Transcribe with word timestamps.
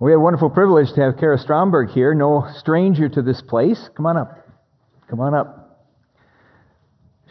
We 0.00 0.12
have 0.12 0.20
a 0.20 0.24
wonderful 0.24 0.48
privilege 0.48 0.90
to 0.94 1.02
have 1.02 1.18
Kara 1.18 1.36
Stromberg 1.36 1.90
here, 1.90 2.14
no 2.14 2.48
stranger 2.56 3.06
to 3.10 3.20
this 3.20 3.42
place. 3.42 3.90
Come 3.94 4.06
on 4.06 4.16
up. 4.16 4.48
Come 5.10 5.20
on 5.20 5.34
up. 5.34 5.86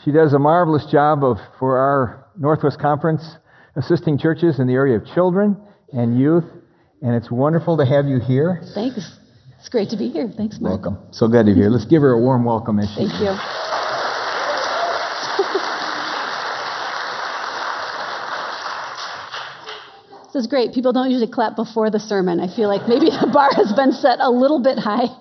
She 0.05 0.11
does 0.11 0.33
a 0.33 0.39
marvelous 0.39 0.85
job 0.85 1.23
of 1.23 1.37
for 1.57 1.79
our 1.79 2.27
Northwest 2.37 2.79
Conference, 2.79 3.37
assisting 3.75 4.19
churches 4.19 4.59
in 4.59 4.67
the 4.67 4.73
area 4.73 4.97
of 4.97 5.05
children 5.07 5.57
and 5.91 6.19
youth, 6.19 6.45
and 7.01 7.15
it's 7.15 7.31
wonderful 7.31 7.75
to 7.77 7.85
have 7.87 8.05
you 8.05 8.19
here. 8.19 8.61
Thanks. 8.75 9.17
It's 9.57 9.69
great 9.69 9.89
to 9.89 9.97
be 9.97 10.09
here. 10.09 10.31
Thanks, 10.37 10.59
Mark. 10.59 10.83
Welcome. 10.85 11.07
So 11.11 11.27
glad 11.27 11.47
to 11.47 11.53
be 11.53 11.61
here. 11.61 11.69
Let's 11.69 11.85
give 11.85 12.03
her 12.03 12.11
a 12.11 12.19
warm 12.19 12.45
welcome. 12.45 12.77
As 12.77 12.87
she 12.89 13.07
Thank 13.07 13.19
you. 13.19 13.68
Is 20.39 20.47
great. 20.47 20.73
People 20.73 20.93
don't 20.93 21.11
usually 21.11 21.31
clap 21.31 21.55
before 21.55 21.91
the 21.91 21.99
sermon. 21.99 22.39
I 22.39 22.47
feel 22.47 22.69
like 22.69 22.87
maybe 22.87 23.09
the 23.21 23.29
bar 23.31 23.51
has 23.53 23.71
been 23.73 23.91
set 23.91 24.19
a 24.19 24.31
little 24.31 24.61
bit 24.61 24.79
high. 24.79 25.07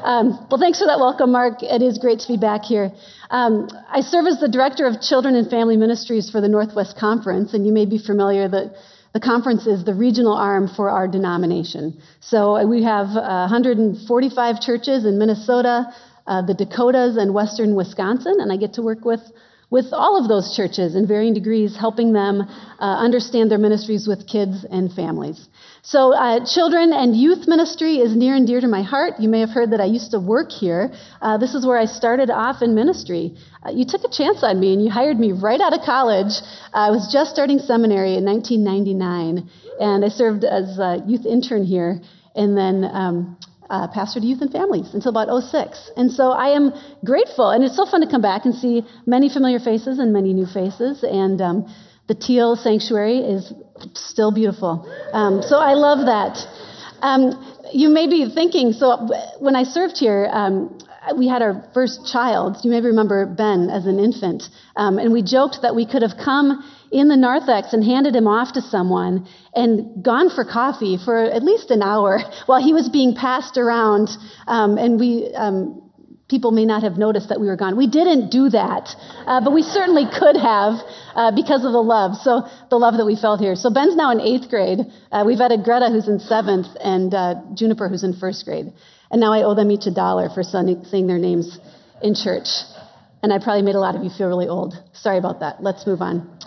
Um, 0.00 0.46
well, 0.50 0.58
thanks 0.58 0.78
for 0.78 0.86
that 0.86 0.98
welcome, 0.98 1.30
Mark. 1.30 1.62
It 1.62 1.82
is 1.82 1.98
great 1.98 2.20
to 2.20 2.28
be 2.28 2.38
back 2.38 2.64
here. 2.64 2.90
Um, 3.28 3.68
I 3.86 4.00
serve 4.00 4.24
as 4.28 4.40
the 4.40 4.48
director 4.48 4.86
of 4.86 5.02
children 5.02 5.34
and 5.34 5.50
family 5.50 5.76
ministries 5.76 6.30
for 6.30 6.40
the 6.40 6.48
Northwest 6.48 6.96
Conference, 6.96 7.52
and 7.52 7.66
you 7.66 7.72
may 7.74 7.84
be 7.84 7.98
familiar 7.98 8.48
that 8.48 8.76
the 9.12 9.20
conference 9.20 9.66
is 9.66 9.84
the 9.84 9.92
regional 9.92 10.32
arm 10.32 10.68
for 10.68 10.88
our 10.88 11.06
denomination. 11.06 12.00
So 12.20 12.56
uh, 12.56 12.64
we 12.64 12.82
have 12.84 13.08
uh, 13.08 13.48
145 13.52 14.60
churches 14.62 15.04
in 15.04 15.18
Minnesota, 15.18 15.92
uh, 16.26 16.40
the 16.46 16.54
Dakotas, 16.54 17.18
and 17.18 17.34
western 17.34 17.74
Wisconsin, 17.74 18.36
and 18.40 18.50
I 18.50 18.56
get 18.56 18.72
to 18.74 18.82
work 18.82 19.04
with 19.04 19.20
with 19.70 19.86
all 19.92 20.20
of 20.20 20.28
those 20.28 20.54
churches 20.56 20.96
in 20.96 21.06
varying 21.06 21.32
degrees, 21.32 21.76
helping 21.76 22.12
them 22.12 22.42
uh, 22.42 22.84
understand 22.84 23.50
their 23.50 23.58
ministries 23.58 24.06
with 24.06 24.26
kids 24.26 24.66
and 24.68 24.92
families. 24.92 25.48
So, 25.82 26.12
uh, 26.12 26.44
children 26.44 26.92
and 26.92 27.16
youth 27.16 27.46
ministry 27.46 27.96
is 27.98 28.14
near 28.14 28.34
and 28.34 28.46
dear 28.46 28.60
to 28.60 28.68
my 28.68 28.82
heart. 28.82 29.14
You 29.18 29.28
may 29.28 29.40
have 29.40 29.50
heard 29.50 29.70
that 29.70 29.80
I 29.80 29.86
used 29.86 30.10
to 30.10 30.18
work 30.18 30.50
here. 30.50 30.92
Uh, 31.22 31.38
this 31.38 31.54
is 31.54 31.64
where 31.64 31.78
I 31.78 31.86
started 31.86 32.30
off 32.30 32.62
in 32.62 32.74
ministry. 32.74 33.36
Uh, 33.64 33.70
you 33.70 33.84
took 33.86 34.02
a 34.04 34.10
chance 34.10 34.42
on 34.42 34.58
me 34.58 34.74
and 34.74 34.84
you 34.84 34.90
hired 34.90 35.18
me 35.18 35.32
right 35.32 35.60
out 35.60 35.72
of 35.72 35.80
college. 35.82 36.32
I 36.74 36.90
was 36.90 37.10
just 37.12 37.30
starting 37.30 37.58
seminary 37.60 38.16
in 38.16 38.24
1999, 38.24 39.48
and 39.80 40.04
I 40.04 40.08
served 40.08 40.44
as 40.44 40.78
a 40.78 41.02
youth 41.06 41.24
intern 41.24 41.64
here. 41.64 42.00
And 42.34 42.56
then 42.56 42.84
um, 42.84 43.38
uh, 43.70 43.88
pastor 43.88 44.20
to 44.20 44.26
youth 44.26 44.42
and 44.42 44.50
families 44.50 44.92
until 44.92 45.10
about 45.10 45.28
06. 45.42 45.90
And 45.96 46.10
so 46.10 46.32
I 46.32 46.48
am 46.56 46.72
grateful, 47.04 47.50
and 47.50 47.64
it's 47.64 47.76
so 47.76 47.86
fun 47.86 48.00
to 48.00 48.10
come 48.10 48.22
back 48.22 48.44
and 48.44 48.54
see 48.54 48.82
many 49.06 49.28
familiar 49.28 49.60
faces 49.60 49.98
and 49.98 50.12
many 50.12 50.34
new 50.34 50.46
faces. 50.46 51.04
And 51.04 51.40
um, 51.40 51.74
the 52.08 52.14
teal 52.14 52.56
sanctuary 52.56 53.18
is 53.18 53.52
still 53.94 54.32
beautiful. 54.32 54.90
Um, 55.12 55.42
so 55.42 55.58
I 55.58 55.74
love 55.74 56.06
that. 56.06 56.44
Um, 57.00 57.22
you 57.72 57.88
may 57.88 58.08
be 58.08 58.28
thinking, 58.34 58.72
so 58.72 59.08
when 59.38 59.56
I 59.56 59.62
served 59.62 59.96
here, 59.96 60.28
um, 60.30 60.76
we 61.16 61.28
had 61.28 61.40
our 61.40 61.64
first 61.72 62.10
child. 62.12 62.58
You 62.62 62.70
may 62.70 62.80
remember 62.80 63.26
Ben 63.26 63.70
as 63.70 63.86
an 63.86 63.98
infant. 63.98 64.42
Um, 64.76 64.98
and 64.98 65.12
we 65.12 65.22
joked 65.22 65.62
that 65.62 65.74
we 65.74 65.86
could 65.86 66.02
have 66.02 66.16
come 66.22 66.62
in 66.90 67.08
the 67.08 67.16
narthex 67.16 67.72
and 67.72 67.84
handed 67.84 68.14
him 68.14 68.26
off 68.26 68.54
to 68.54 68.60
someone 68.60 69.28
and 69.54 70.04
gone 70.04 70.28
for 70.30 70.44
coffee 70.44 70.98
for 71.02 71.16
at 71.16 71.42
least 71.42 71.70
an 71.70 71.82
hour 71.82 72.20
while 72.46 72.62
he 72.62 72.72
was 72.72 72.88
being 72.88 73.14
passed 73.14 73.56
around. 73.56 74.08
Um, 74.46 74.76
and 74.76 74.98
we, 74.98 75.32
um, 75.34 75.90
people 76.28 76.52
may 76.52 76.64
not 76.64 76.82
have 76.82 76.96
noticed 76.96 77.28
that 77.28 77.40
we 77.40 77.46
were 77.46 77.56
gone. 77.56 77.76
We 77.76 77.86
didn't 77.86 78.30
do 78.30 78.48
that, 78.50 78.94
uh, 79.26 79.40
but 79.44 79.52
we 79.52 79.62
certainly 79.62 80.06
could 80.06 80.36
have 80.36 80.74
uh, 81.14 81.32
because 81.34 81.64
of 81.64 81.72
the 81.72 81.82
love. 81.82 82.16
So 82.16 82.46
the 82.70 82.78
love 82.78 82.96
that 82.96 83.06
we 83.06 83.16
felt 83.16 83.40
here. 83.40 83.54
So 83.56 83.70
Ben's 83.70 83.96
now 83.96 84.10
in 84.12 84.20
eighth 84.20 84.48
grade. 84.48 84.80
Uh, 85.10 85.24
we've 85.26 85.40
added 85.40 85.64
Greta, 85.64 85.90
who's 85.90 86.08
in 86.08 86.20
seventh, 86.20 86.68
and 86.80 87.12
uh, 87.14 87.34
Juniper, 87.54 87.88
who's 87.88 88.04
in 88.04 88.14
first 88.14 88.44
grade. 88.44 88.72
And 89.10 89.20
now 89.20 89.32
I 89.32 89.42
owe 89.42 89.54
them 89.54 89.70
each 89.70 89.86
a 89.86 89.90
dollar 89.90 90.30
for 90.30 90.42
saying 90.42 91.06
their 91.06 91.18
names 91.18 91.58
in 92.00 92.14
church. 92.14 92.46
And 93.22 93.32
I 93.32 93.38
probably 93.38 93.62
made 93.62 93.74
a 93.74 93.80
lot 93.80 93.96
of 93.96 94.04
you 94.04 94.10
feel 94.10 94.28
really 94.28 94.48
old. 94.48 94.74
Sorry 94.92 95.18
about 95.18 95.40
that. 95.40 95.62
Let's 95.62 95.86
move 95.86 96.00
on. 96.00 96.39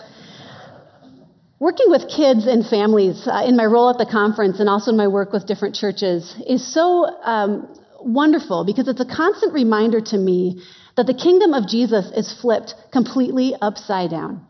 Working 1.64 1.88
with 1.88 2.10
kids 2.14 2.46
and 2.46 2.66
families 2.66 3.26
uh, 3.26 3.42
in 3.46 3.56
my 3.56 3.64
role 3.64 3.88
at 3.88 3.96
the 3.96 4.04
conference 4.04 4.60
and 4.60 4.68
also 4.68 4.90
in 4.90 4.98
my 4.98 5.08
work 5.08 5.32
with 5.32 5.46
different 5.46 5.74
churches 5.74 6.36
is 6.46 6.62
so 6.74 7.06
um, 7.22 7.74
wonderful 8.00 8.66
because 8.66 8.86
it's 8.86 9.00
a 9.00 9.06
constant 9.06 9.54
reminder 9.54 10.02
to 10.12 10.18
me 10.18 10.60
that 10.98 11.06
the 11.06 11.14
kingdom 11.14 11.54
of 11.54 11.66
Jesus 11.66 12.04
is 12.14 12.30
flipped 12.42 12.74
completely 12.92 13.54
upside 13.62 14.10
down. 14.10 14.44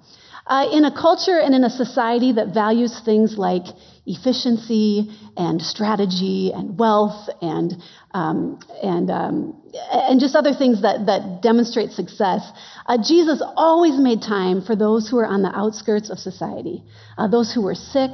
Uh, 0.49 0.67
in 0.73 0.85
a 0.85 0.91
culture 0.91 1.39
and 1.39 1.55
in 1.55 1.63
a 1.63 1.71
society 1.71 2.33
that 2.33 2.53
values 2.53 3.01
things 3.05 3.39
like 3.39 3.67
efficiency 4.07 5.11
and 5.37 5.63
strategy 5.63 6.53
and 6.55 6.79
wealth 6.79 7.29
and, 7.41 7.75
um, 8.13 8.59
and, 8.83 9.11
um, 9.11 9.63
and 9.91 10.21
just 10.21 10.37
other 10.37 10.53
things 10.53 10.83
that, 10.83 11.07
that 11.07 11.41
demonstrate 11.43 11.91
success, 11.91 12.43
uh, 12.87 12.99
Jesus 13.03 13.43
always 13.57 13.99
made 13.99 14.21
time 14.21 14.63
for 14.63 14.77
those 14.77 15.09
who 15.09 15.17
were 15.17 15.27
on 15.27 15.43
the 15.43 15.49
outskirts 15.57 16.11
of 16.11 16.19
society, 16.19 16.83
uh, 17.17 17.29
those 17.29 17.53
who 17.53 17.63
were 17.63 17.75
sick, 17.75 18.11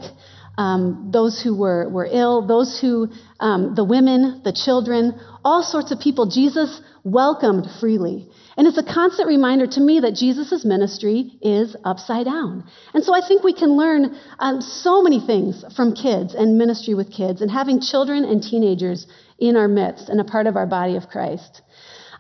um, 0.59 1.11
those 1.13 1.41
who 1.41 1.57
were, 1.57 1.89
were 1.89 2.07
ill, 2.11 2.47
those 2.47 2.79
who, 2.81 3.09
um, 3.41 3.75
the 3.75 3.85
women, 3.85 4.43
the 4.45 4.53
children, 4.53 5.19
all 5.45 5.63
sorts 5.63 5.91
of 5.91 5.99
people. 5.99 6.27
Jesus 6.27 6.81
welcomed 7.05 7.67
freely. 7.81 8.29
And 8.57 8.67
it's 8.67 8.79
a 8.79 8.83
constant 8.83 9.29
reminder 9.29 9.67
to 9.67 9.81
me 9.81 10.01
that 10.01 10.15
Jesus' 10.15 10.65
ministry 10.65 11.39
is 11.41 11.77
upside 11.85 12.27
down. 12.27 12.65
And 12.93 13.05
so 13.05 13.15
I 13.15 13.27
think 13.27 13.43
we 13.43 13.55
can 13.55 13.77
learn 13.77 14.19
um, 14.39 14.61
so 14.61 15.03
many 15.03 15.21
things 15.21 15.65
from 15.77 15.95
kids 15.95 16.35
and 16.35 16.59
ministry 16.59 16.95
with 16.95 17.13
kids 17.13 17.41
and 17.41 17.51
having 17.51 17.81
children 17.81 18.25
and 18.25 18.43
teenagers 18.43 19.07
in 19.39 19.57
our 19.57 19.69
midst 19.69 20.09
and 20.09 20.21
a 20.21 20.25
part 20.25 20.47
of 20.47 20.57
our 20.57 20.67
body 20.67 20.97
of 20.97 21.09
Christ. 21.09 21.63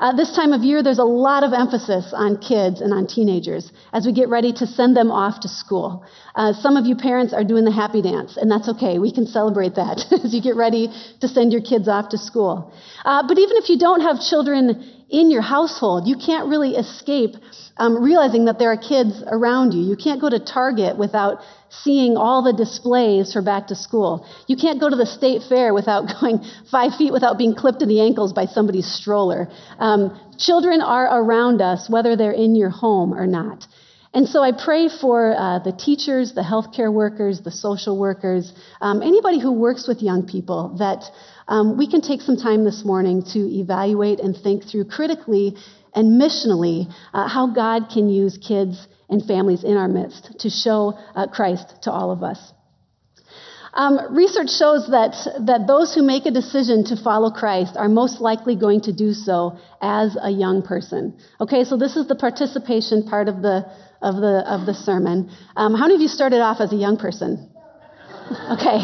Uh, 0.00 0.12
this 0.12 0.34
time 0.34 0.54
of 0.54 0.62
year, 0.62 0.82
there's 0.82 0.98
a 0.98 1.04
lot 1.04 1.44
of 1.44 1.52
emphasis 1.52 2.14
on 2.14 2.38
kids 2.38 2.80
and 2.80 2.92
on 2.94 3.06
teenagers 3.06 3.70
as 3.92 4.06
we 4.06 4.12
get 4.12 4.30
ready 4.30 4.50
to 4.50 4.66
send 4.66 4.96
them 4.96 5.10
off 5.10 5.40
to 5.40 5.48
school. 5.48 6.02
Uh, 6.34 6.54
some 6.54 6.78
of 6.78 6.86
you 6.86 6.96
parents 6.96 7.34
are 7.34 7.44
doing 7.44 7.66
the 7.66 7.70
happy 7.70 8.00
dance, 8.00 8.38
and 8.38 8.50
that's 8.50 8.66
okay. 8.66 8.98
We 8.98 9.12
can 9.12 9.26
celebrate 9.26 9.74
that 9.74 10.10
as 10.24 10.34
you 10.34 10.40
get 10.40 10.56
ready 10.56 10.88
to 11.20 11.28
send 11.28 11.52
your 11.52 11.60
kids 11.60 11.86
off 11.86 12.08
to 12.10 12.18
school. 12.18 12.72
Uh, 13.04 13.28
but 13.28 13.38
even 13.38 13.58
if 13.58 13.68
you 13.68 13.78
don't 13.78 14.00
have 14.00 14.20
children 14.22 14.99
in 15.10 15.30
your 15.30 15.42
household, 15.42 16.06
you 16.06 16.16
can't 16.16 16.48
really 16.48 16.76
escape 16.76 17.34
um, 17.76 18.02
realizing 18.02 18.44
that 18.44 18.58
there 18.58 18.70
are 18.70 18.76
kids 18.76 19.22
around 19.26 19.72
you. 19.72 19.82
You 19.82 19.96
can't 19.96 20.20
go 20.20 20.28
to 20.28 20.38
Target 20.38 20.98
without 20.98 21.38
seeing 21.70 22.16
all 22.16 22.42
the 22.42 22.52
displays 22.52 23.32
for 23.32 23.42
back 23.42 23.68
to 23.68 23.74
school. 23.74 24.26
You 24.46 24.56
can't 24.56 24.78
go 24.78 24.90
to 24.90 24.96
the 24.96 25.06
state 25.06 25.42
fair 25.48 25.72
without 25.72 26.02
going 26.20 26.44
five 26.70 26.94
feet 26.94 27.12
without 27.12 27.38
being 27.38 27.54
clipped 27.54 27.82
in 27.82 27.88
the 27.88 28.00
ankles 28.00 28.32
by 28.32 28.46
somebody's 28.46 28.86
stroller. 28.86 29.48
Um, 29.78 30.18
children 30.38 30.80
are 30.82 31.22
around 31.22 31.62
us, 31.62 31.88
whether 31.88 32.16
they're 32.16 32.32
in 32.46 32.54
your 32.54 32.70
home 32.70 33.14
or 33.14 33.26
not. 33.26 33.66
And 34.12 34.28
so 34.28 34.42
I 34.42 34.50
pray 34.50 34.88
for 34.88 35.36
uh, 35.36 35.60
the 35.60 35.70
teachers, 35.70 36.34
the 36.34 36.42
healthcare 36.42 36.92
workers, 36.92 37.42
the 37.42 37.52
social 37.52 37.96
workers, 37.96 38.52
um, 38.80 39.02
anybody 39.02 39.38
who 39.38 39.52
works 39.52 39.86
with 39.86 40.02
young 40.02 40.26
people, 40.26 40.76
that 40.78 41.04
um, 41.48 41.76
we 41.76 41.90
can 41.90 42.00
take 42.00 42.20
some 42.20 42.36
time 42.36 42.64
this 42.64 42.84
morning 42.84 43.22
to 43.32 43.38
evaluate 43.38 44.20
and 44.20 44.36
think 44.36 44.64
through 44.64 44.84
critically 44.86 45.56
and 45.94 46.20
missionally 46.20 46.92
uh, 47.12 47.28
how 47.28 47.52
God 47.52 47.90
can 47.92 48.08
use 48.08 48.38
kids 48.38 48.86
and 49.08 49.24
families 49.24 49.64
in 49.64 49.76
our 49.76 49.88
midst 49.88 50.38
to 50.40 50.50
show 50.50 50.98
uh, 51.14 51.26
Christ 51.26 51.74
to 51.82 51.90
all 51.90 52.10
of 52.10 52.22
us. 52.22 52.52
Um, 53.72 54.14
research 54.14 54.50
shows 54.50 54.88
that, 54.90 55.14
that 55.46 55.66
those 55.68 55.94
who 55.94 56.02
make 56.02 56.26
a 56.26 56.30
decision 56.32 56.84
to 56.86 56.96
follow 56.96 57.30
Christ 57.30 57.76
are 57.76 57.88
most 57.88 58.20
likely 58.20 58.56
going 58.56 58.80
to 58.82 58.92
do 58.92 59.12
so 59.12 59.58
as 59.80 60.16
a 60.20 60.30
young 60.30 60.62
person. 60.62 61.16
Okay, 61.40 61.62
so 61.62 61.76
this 61.76 61.96
is 61.96 62.08
the 62.08 62.16
participation 62.16 63.04
part 63.04 63.28
of 63.28 63.42
the, 63.42 63.70
of 64.02 64.16
the, 64.16 64.42
of 64.46 64.66
the 64.66 64.74
sermon. 64.74 65.30
Um, 65.56 65.74
how 65.74 65.82
many 65.82 65.94
of 65.94 66.00
you 66.00 66.08
started 66.08 66.40
off 66.40 66.60
as 66.60 66.72
a 66.72 66.76
young 66.76 66.96
person? 66.96 67.48
Okay, 68.30 68.78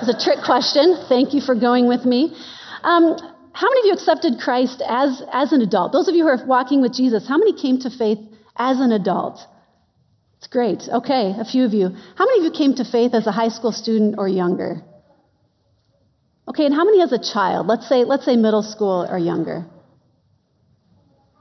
it's 0.00 0.08
a 0.08 0.24
trick 0.24 0.44
question. 0.44 0.96
Thank 1.08 1.34
you 1.34 1.40
for 1.40 1.54
going 1.54 1.88
with 1.88 2.04
me. 2.04 2.34
Um, 2.82 3.16
how 3.52 3.68
many 3.68 3.80
of 3.80 3.86
you 3.86 3.92
accepted 3.94 4.38
Christ 4.38 4.82
as, 4.86 5.22
as 5.32 5.52
an 5.52 5.62
adult? 5.62 5.92
Those 5.92 6.08
of 6.08 6.14
you 6.14 6.22
who 6.22 6.30
are 6.30 6.46
walking 6.46 6.80
with 6.80 6.92
Jesus, 6.94 7.26
how 7.26 7.38
many 7.38 7.52
came 7.60 7.80
to 7.80 7.90
faith 7.90 8.18
as 8.56 8.80
an 8.80 8.92
adult? 8.92 9.40
It's 10.38 10.46
great. 10.46 10.82
Okay, 10.88 11.34
a 11.36 11.44
few 11.44 11.64
of 11.64 11.74
you. 11.74 11.88
How 12.14 12.24
many 12.24 12.38
of 12.38 12.44
you 12.44 12.56
came 12.56 12.74
to 12.76 12.84
faith 12.84 13.14
as 13.14 13.26
a 13.26 13.32
high 13.32 13.48
school 13.48 13.72
student 13.72 14.14
or 14.18 14.28
younger? 14.28 14.82
Okay, 16.48 16.64
and 16.64 16.74
how 16.74 16.84
many 16.84 17.02
as 17.02 17.12
a 17.12 17.18
child? 17.18 17.66
Let's 17.66 17.88
say, 17.88 18.04
let's 18.04 18.24
say 18.24 18.36
middle 18.36 18.62
school 18.62 19.06
or 19.10 19.18
younger. 19.18 19.66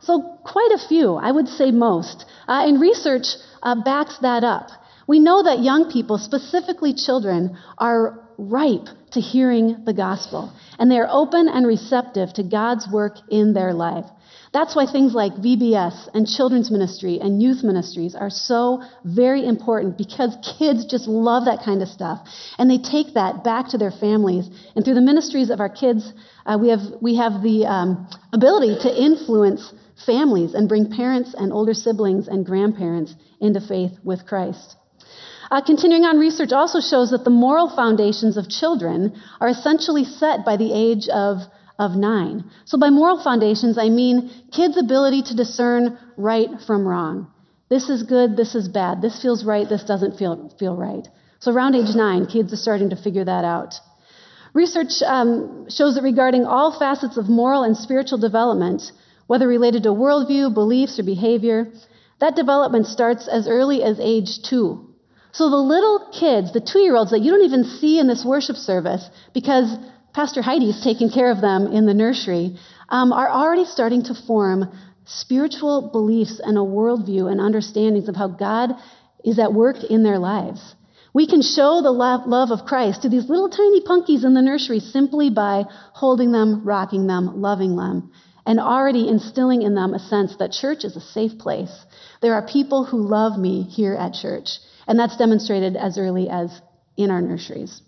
So, 0.01 0.39
quite 0.43 0.71
a 0.73 0.87
few, 0.87 1.15
I 1.15 1.31
would 1.31 1.47
say 1.47 1.71
most. 1.71 2.25
Uh, 2.47 2.63
and 2.65 2.81
research 2.81 3.27
uh, 3.61 3.75
backs 3.83 4.17
that 4.21 4.43
up. 4.43 4.69
We 5.07 5.19
know 5.19 5.43
that 5.43 5.59
young 5.59 5.91
people, 5.91 6.17
specifically 6.17 6.93
children, 6.93 7.57
are 7.77 8.26
ripe 8.37 8.87
to 9.11 9.21
hearing 9.21 9.83
the 9.85 9.93
gospel, 9.93 10.53
and 10.77 10.89
they 10.89 10.97
are 10.97 11.07
open 11.09 11.47
and 11.47 11.65
receptive 11.65 12.33
to 12.33 12.43
God's 12.43 12.87
work 12.91 13.15
in 13.29 13.53
their 13.53 13.73
life. 13.73 14.05
That's 14.53 14.75
why 14.75 14.85
things 14.85 15.13
like 15.13 15.33
VBS 15.33 16.09
and 16.13 16.25
children's 16.25 16.71
ministry 16.71 17.19
and 17.21 17.41
youth 17.41 17.63
ministries 17.63 18.15
are 18.15 18.29
so 18.29 18.81
very 19.03 19.45
important 19.45 19.97
because 19.97 20.35
kids 20.57 20.85
just 20.85 21.07
love 21.07 21.45
that 21.45 21.63
kind 21.63 21.81
of 21.81 21.89
stuff. 21.89 22.27
And 22.57 22.69
they 22.69 22.77
take 22.77 23.13
that 23.15 23.43
back 23.43 23.69
to 23.69 23.77
their 23.77 23.91
families. 23.91 24.49
And 24.75 24.85
through 24.85 24.95
the 24.95 25.01
ministries 25.01 25.49
of 25.49 25.59
our 25.59 25.69
kids, 25.69 26.11
uh, 26.45 26.57
we, 26.59 26.69
have, 26.69 26.79
we 27.01 27.17
have 27.17 27.43
the 27.43 27.65
um, 27.65 28.07
ability 28.33 28.77
to 28.81 29.03
influence 29.03 29.73
families 30.05 30.53
and 30.53 30.69
bring 30.69 30.91
parents 30.91 31.35
and 31.37 31.51
older 31.51 31.73
siblings 31.73 32.27
and 32.27 32.45
grandparents 32.45 33.15
into 33.41 33.59
faith 33.59 33.91
with 34.03 34.25
Christ. 34.25 34.75
Uh, 35.49 35.61
continuing 35.61 36.03
on, 36.03 36.17
research 36.17 36.51
also 36.51 36.79
shows 36.79 37.11
that 37.11 37.23
the 37.23 37.29
moral 37.29 37.69
foundations 37.73 38.37
of 38.37 38.49
children 38.49 39.19
are 39.39 39.47
essentially 39.47 40.03
set 40.03 40.43
by 40.43 40.57
the 40.57 40.73
age 40.73 41.07
of 41.09 41.41
of 41.79 41.95
nine. 41.95 42.43
So, 42.65 42.77
by 42.77 42.89
moral 42.89 43.21
foundations, 43.23 43.77
I 43.77 43.89
mean 43.89 44.31
kids' 44.51 44.77
ability 44.77 45.23
to 45.23 45.35
discern 45.35 45.97
right 46.17 46.49
from 46.65 46.87
wrong. 46.87 47.27
This 47.69 47.89
is 47.89 48.03
good, 48.03 48.35
this 48.35 48.55
is 48.55 48.67
bad. 48.67 49.01
This 49.01 49.21
feels 49.21 49.43
right, 49.43 49.67
this 49.67 49.83
doesn't 49.83 50.17
feel, 50.17 50.49
feel 50.57 50.75
right. 50.75 51.07
So, 51.39 51.51
around 51.51 51.75
age 51.75 51.95
nine, 51.95 52.25
kids 52.25 52.51
are 52.53 52.57
starting 52.57 52.89
to 52.89 52.95
figure 52.95 53.25
that 53.25 53.45
out. 53.45 53.75
Research 54.53 55.03
um, 55.05 55.69
shows 55.69 55.95
that 55.95 56.03
regarding 56.03 56.45
all 56.45 56.77
facets 56.77 57.17
of 57.17 57.29
moral 57.29 57.63
and 57.63 57.77
spiritual 57.77 58.17
development, 58.17 58.91
whether 59.27 59.47
related 59.47 59.83
to 59.83 59.89
worldview, 59.89 60.53
beliefs, 60.53 60.97
or 60.97 61.03
behavior, 61.03 61.67
that 62.19 62.35
development 62.35 62.87
starts 62.87 63.27
as 63.27 63.47
early 63.47 63.83
as 63.83 63.99
age 63.99 64.41
two. 64.41 64.95
So 65.31 65.49
the 65.49 65.57
little 65.57 66.09
kids, 66.11 66.53
the 66.53 66.61
two 66.61 66.79
year 66.79 66.95
olds 66.95 67.11
that 67.11 67.19
you 67.19 67.31
don't 67.31 67.45
even 67.45 67.63
see 67.63 67.99
in 67.99 68.07
this 68.07 68.25
worship 68.25 68.55
service 68.55 69.07
because 69.33 69.75
Pastor 70.13 70.41
Heidi's 70.41 70.83
taking 70.83 71.11
care 71.11 71.29
of 71.31 71.41
them 71.41 71.67
in 71.67 71.85
the 71.85 71.93
nursery, 71.93 72.57
um, 72.89 73.13
are 73.13 73.29
already 73.29 73.65
starting 73.65 74.03
to 74.05 74.15
form 74.15 74.71
spiritual 75.05 75.89
beliefs 75.91 76.41
and 76.43 76.57
a 76.57 76.61
worldview 76.61 77.31
and 77.31 77.39
understandings 77.39 78.09
of 78.09 78.15
how 78.15 78.27
God 78.27 78.71
is 79.23 79.39
at 79.39 79.53
work 79.53 79.83
in 79.83 80.03
their 80.03 80.19
lives. 80.19 80.75
We 81.13 81.27
can 81.27 81.41
show 81.41 81.81
the 81.81 81.91
love 81.91 82.51
of 82.51 82.65
Christ 82.65 83.01
to 83.01 83.09
these 83.09 83.29
little 83.29 83.49
tiny 83.49 83.81
punkies 83.81 84.23
in 84.23 84.33
the 84.33 84.41
nursery 84.41 84.79
simply 84.79 85.29
by 85.29 85.63
holding 85.93 86.31
them, 86.31 86.63
rocking 86.63 87.07
them, 87.07 87.41
loving 87.41 87.75
them, 87.75 88.11
and 88.45 88.59
already 88.59 89.07
instilling 89.07 89.61
in 89.61 89.75
them 89.75 89.93
a 89.93 89.99
sense 89.99 90.35
that 90.37 90.51
church 90.51 90.83
is 90.83 90.95
a 90.95 91.01
safe 91.01 91.37
place. 91.37 91.73
There 92.21 92.33
are 92.33 92.45
people 92.45 92.85
who 92.85 93.07
love 93.07 93.37
me 93.37 93.63
here 93.63 93.95
at 93.95 94.13
church, 94.13 94.59
and 94.87 94.97
that's 94.97 95.17
demonstrated 95.17 95.75
as 95.75 95.97
early 95.97 96.29
as 96.29 96.61
in 96.95 97.11
our 97.11 97.21
nurseries. 97.21 97.81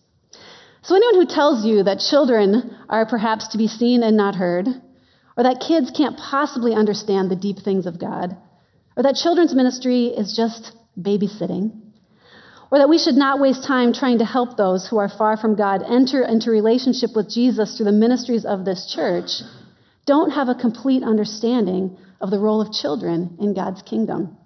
So, 0.81 0.96
anyone 0.96 1.16
who 1.16 1.34
tells 1.34 1.66
you 1.66 1.84
that 1.84 2.00
children 2.00 2.78
are 2.90 3.06
perhaps 3.06 3.50
to 3.50 3.57
be 3.57 3.68
seen 3.68 4.01
and 4.04 4.16
not 4.16 4.36
heard, 4.36 4.68
or 5.38 5.44
that 5.44 5.63
kids 5.66 5.92
can't 5.92 6.18
possibly 6.18 6.74
understand 6.74 7.30
the 7.30 7.36
deep 7.36 7.60
things 7.60 7.86
of 7.86 8.00
God, 8.00 8.36
or 8.96 9.04
that 9.04 9.16
children's 9.16 9.54
ministry 9.54 10.07
is 10.07 10.36
just 10.36 10.72
babysitting, 11.00 11.80
or 12.72 12.80
that 12.80 12.90
we 12.90 12.98
should 12.98 13.16
not 13.16 13.40
waste 13.40 13.66
time 13.66 13.94
trying 13.94 14.19
to 14.19 14.25
help 14.25 14.56
those 14.56 14.88
who 14.88 14.98
are 14.98 15.10
far 15.10 15.38
from 15.38 15.56
God 15.56 15.84
enter 15.84 16.24
into 16.24 16.51
relationship 16.51 17.12
with 17.16 17.30
Jesus 17.30 17.75
through 17.75 17.86
the 17.86 17.92
ministries 17.92 18.46
of 18.46 18.66
this 18.66 18.92
church, 18.94 19.30
don't 20.06 20.31
have 20.31 20.50
a 20.50 20.56
complete 20.56 21.04
understanding 21.04 21.98
of 22.22 22.31
the 22.31 22.40
role 22.40 22.62
of 22.62 22.72
children 22.72 23.38
in 23.40 23.54
God's 23.54 23.81
kingdom. 23.81 24.38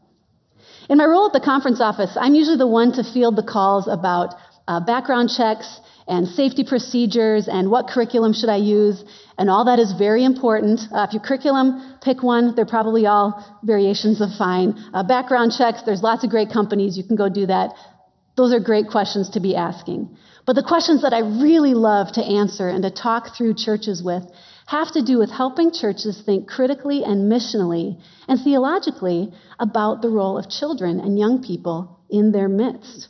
In 0.89 0.97
my 0.97 1.05
role 1.05 1.27
at 1.27 1.33
the 1.33 1.39
conference 1.39 1.79
office, 1.79 2.17
I'm 2.19 2.35
usually 2.35 2.57
the 2.57 2.67
one 2.67 2.91
to 2.93 3.03
field 3.03 3.35
the 3.35 3.43
calls 3.43 3.87
about 3.87 4.35
uh, 4.67 4.79
background 4.79 5.29
checks 5.29 5.79
and 6.07 6.27
safety 6.27 6.65
procedures 6.65 7.47
and 7.47 7.71
what 7.71 7.87
curriculum 7.87 8.33
should 8.33 8.49
I 8.49 8.57
use, 8.57 9.03
and 9.37 9.49
all 9.49 9.65
that 9.65 9.79
is 9.79 9.93
very 9.93 10.25
important. 10.25 10.81
Uh, 10.91 11.05
if 11.07 11.13
your 11.13 11.21
curriculum, 11.21 11.97
pick 12.01 12.21
one. 12.21 12.55
They're 12.55 12.65
probably 12.65 13.05
all 13.05 13.27
variations 13.63 14.19
of 14.19 14.29
fine. 14.37 14.75
Uh, 14.93 15.03
background 15.03 15.53
checks, 15.57 15.83
there's 15.85 16.03
lots 16.03 16.25
of 16.25 16.29
great 16.29 16.51
companies. 16.51 16.97
You 16.97 17.05
can 17.05 17.15
go 17.15 17.29
do 17.29 17.45
that. 17.45 17.71
Those 18.35 18.53
are 18.53 18.59
great 18.59 18.89
questions 18.89 19.29
to 19.31 19.39
be 19.39 19.55
asking. 19.55 20.17
But 20.45 20.55
the 20.57 20.63
questions 20.63 21.03
that 21.03 21.13
I 21.13 21.19
really 21.19 21.73
love 21.73 22.11
to 22.13 22.21
answer 22.21 22.67
and 22.67 22.83
to 22.83 22.91
talk 22.91 23.37
through 23.37 23.53
churches 23.53 24.03
with 24.03 24.23
have 24.65 24.91
to 24.93 25.03
do 25.03 25.17
with 25.17 25.29
helping 25.29 25.71
churches 25.71 26.21
think 26.25 26.47
critically 26.47 27.03
and 27.03 27.31
missionally 27.31 27.99
and 28.27 28.39
theologically 28.39 29.31
about 29.59 30.01
the 30.01 30.09
role 30.09 30.37
of 30.37 30.49
children 30.49 30.99
and 30.99 31.19
young 31.19 31.43
people 31.43 31.99
in 32.09 32.31
their 32.31 32.47
midst. 32.47 33.09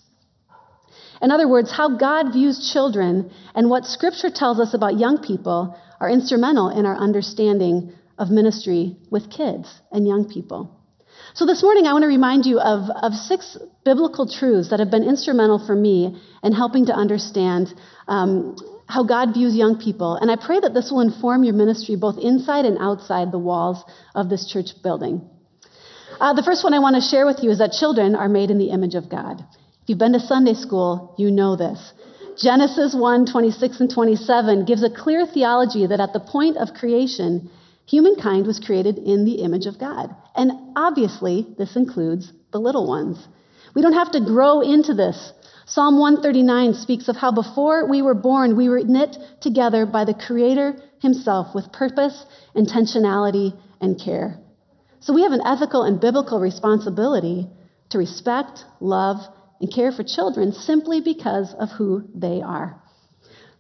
In 1.22 1.32
other 1.32 1.48
words, 1.48 1.72
how 1.72 1.98
God 1.98 2.34
views 2.34 2.72
children 2.74 3.32
and 3.56 3.70
what 3.70 3.86
Scripture 3.86 4.30
tells 4.30 4.60
us 4.60 4.74
about 4.74 5.00
young 5.00 5.20
people 5.20 5.80
are 6.00 6.10
instrumental 6.10 6.70
in 6.70 6.86
our 6.86 6.98
understanding 6.98 7.94
of 8.18 8.30
ministry 8.30 8.98
with 9.10 9.32
kids 9.32 9.70
and 9.92 10.06
young 10.06 10.30
people. 10.30 10.80
So, 11.34 11.46
this 11.46 11.64
morning, 11.64 11.88
I 11.88 11.94
want 11.94 12.04
to 12.04 12.08
remind 12.08 12.46
you 12.46 12.60
of, 12.60 12.90
of 12.90 13.14
six 13.14 13.58
biblical 13.86 14.28
truths 14.28 14.70
that 14.70 14.80
have 14.80 14.92
been 14.92 15.04
instrumental 15.04 15.66
for 15.66 15.76
me 15.76 16.22
in 16.44 16.54
helping 16.54 16.88
to 16.88 16.94
understand 16.94 17.74
um, 18.08 18.56
how 18.88 19.04
God 19.04 19.34
views 19.34 19.56
young 19.56 19.80
people. 19.80 20.16
And 20.16 20.30
I 20.30 20.36
pray 20.36 20.60
that 20.60 20.74
this 20.74 20.92
will 20.92 21.02
inform 21.02 21.44
your 21.44 21.54
ministry 21.54 21.96
both 21.96 22.18
inside 22.18 22.66
and 22.66 22.78
outside 22.80 23.32
the 23.32 23.40
walls 23.40 23.84
of 24.14 24.30
this 24.30 24.50
church 24.52 24.82
building. 24.84 25.30
Uh, 26.20 26.34
the 26.34 26.44
first 26.44 26.64
one 26.64 26.74
I 26.74 26.80
want 26.80 26.96
to 26.96 27.02
share 27.02 27.26
with 27.26 27.44
you 27.44 27.50
is 27.50 27.58
that 27.58 27.72
children 27.72 28.16
are 28.16 28.30
made 28.30 28.52
in 28.52 28.58
the 28.58 28.70
image 28.70 28.96
of 28.96 29.10
God. 29.10 29.40
If 29.40 29.90
you've 29.90 29.98
been 29.98 30.14
to 30.14 30.20
Sunday 30.20 30.54
school, 30.54 31.16
you 31.18 31.32
know 31.32 31.56
this. 31.56 31.94
Genesis 32.38 32.96
1 32.96 33.26
26 33.28 33.80
and 33.80 33.92
27 33.92 34.66
gives 34.66 34.84
a 34.84 34.90
clear 34.90 35.26
theology 35.26 35.86
that 35.86 36.00
at 36.00 36.14
the 36.14 36.20
point 36.20 36.58
of 36.58 36.74
creation, 36.74 37.50
humankind 37.86 38.48
was 38.48 38.60
created 38.60 38.98
in 38.98 39.26
the 39.26 39.44
image 39.44 39.66
of 39.66 39.80
God. 39.80 40.16
And 40.36 40.52
obviously, 40.76 41.48
this 41.58 41.76
includes 41.76 42.32
the 42.52 42.60
little 42.60 42.88
ones. 42.88 43.28
We 43.76 43.82
don't 43.82 43.94
have 43.94 44.12
to 44.12 44.20
grow 44.20 44.62
into 44.62 44.94
this. 44.94 45.34
Psalm 45.66 45.98
139 45.98 46.74
speaks 46.74 47.08
of 47.08 47.16
how 47.16 47.32
before 47.32 47.88
we 47.88 48.02
were 48.02 48.14
born, 48.14 48.58
we 48.58 48.68
were 48.68 48.84
knit 48.84 49.18
together 49.40 49.86
by 49.86 50.04
the 50.04 50.14
Creator 50.14 50.76
Himself 51.02 51.56
with 51.56 51.72
purpose, 51.72 52.26
intentionality, 52.56 53.58
and 53.80 54.00
care. 54.00 54.40
So 55.00 55.14
we 55.14 55.24
have 55.24 55.32
an 55.32 55.46
ethical 55.46 55.84
and 55.84 56.02
biblical 56.02 56.40
responsibility 56.40 57.48
to 57.90 57.98
respect, 57.98 58.66
love, 58.82 59.18
and 59.62 59.74
care 59.74 59.94
for 59.94 60.04
children 60.04 60.52
simply 60.52 61.00
because 61.00 61.54
of 61.54 61.70
who 61.70 62.10
they 62.14 62.42
are. 62.42 62.82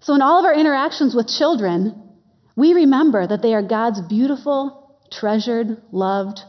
So, 0.01 0.13
in 0.15 0.21
all 0.21 0.39
of 0.39 0.45
our 0.45 0.53
interactions 0.53 1.15
with 1.15 1.27
children, 1.29 2.01
we 2.57 2.73
remember 2.73 3.25
that 3.25 3.41
they 3.41 3.53
are 3.53 3.61
God's 3.61 4.01
beautiful, 4.01 4.97
treasured, 5.09 5.81
loved 5.91 6.41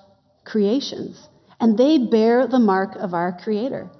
creations, 0.44 1.28
and 1.60 1.78
they 1.78 1.98
bear 1.98 2.48
the 2.48 2.58
mark 2.58 2.96
of 2.96 3.14
our 3.14 3.38
Creator. 3.42 3.90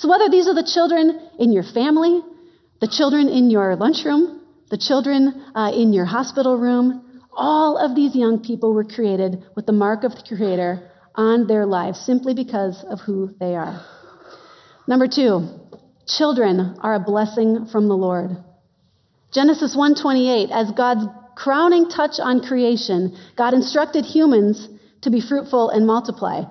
So, 0.00 0.08
whether 0.08 0.30
these 0.30 0.48
are 0.48 0.54
the 0.54 0.62
children 0.62 1.20
in 1.38 1.52
your 1.52 1.62
family, 1.62 2.22
the 2.80 2.88
children 2.88 3.28
in 3.28 3.50
your 3.50 3.76
lunchroom, 3.76 4.40
the 4.70 4.78
children 4.78 5.44
uh, 5.54 5.72
in 5.74 5.92
your 5.92 6.06
hospital 6.06 6.56
room, 6.56 7.20
all 7.36 7.76
of 7.76 7.94
these 7.94 8.16
young 8.16 8.40
people 8.40 8.72
were 8.72 8.84
created 8.84 9.44
with 9.54 9.66
the 9.66 9.72
mark 9.72 10.04
of 10.04 10.12
the 10.14 10.22
Creator 10.26 10.90
on 11.14 11.46
their 11.46 11.66
lives 11.66 12.00
simply 12.00 12.32
because 12.32 12.82
of 12.88 13.00
who 13.00 13.34
they 13.38 13.54
are. 13.54 13.84
Number 14.86 15.06
two, 15.06 15.46
children 16.06 16.78
are 16.80 16.94
a 16.94 17.00
blessing 17.00 17.66
from 17.66 17.88
the 17.88 17.96
Lord. 17.96 18.30
Genesis 19.32 19.76
1:28, 19.76 20.50
as 20.50 20.70
God's 20.70 21.04
crowning 21.34 21.90
touch 21.90 22.18
on 22.18 22.40
creation, 22.40 23.14
God 23.36 23.52
instructed 23.52 24.06
humans 24.06 24.66
to 25.02 25.10
be 25.10 25.20
fruitful 25.20 25.68
and 25.68 25.86
multiply. 25.86 26.44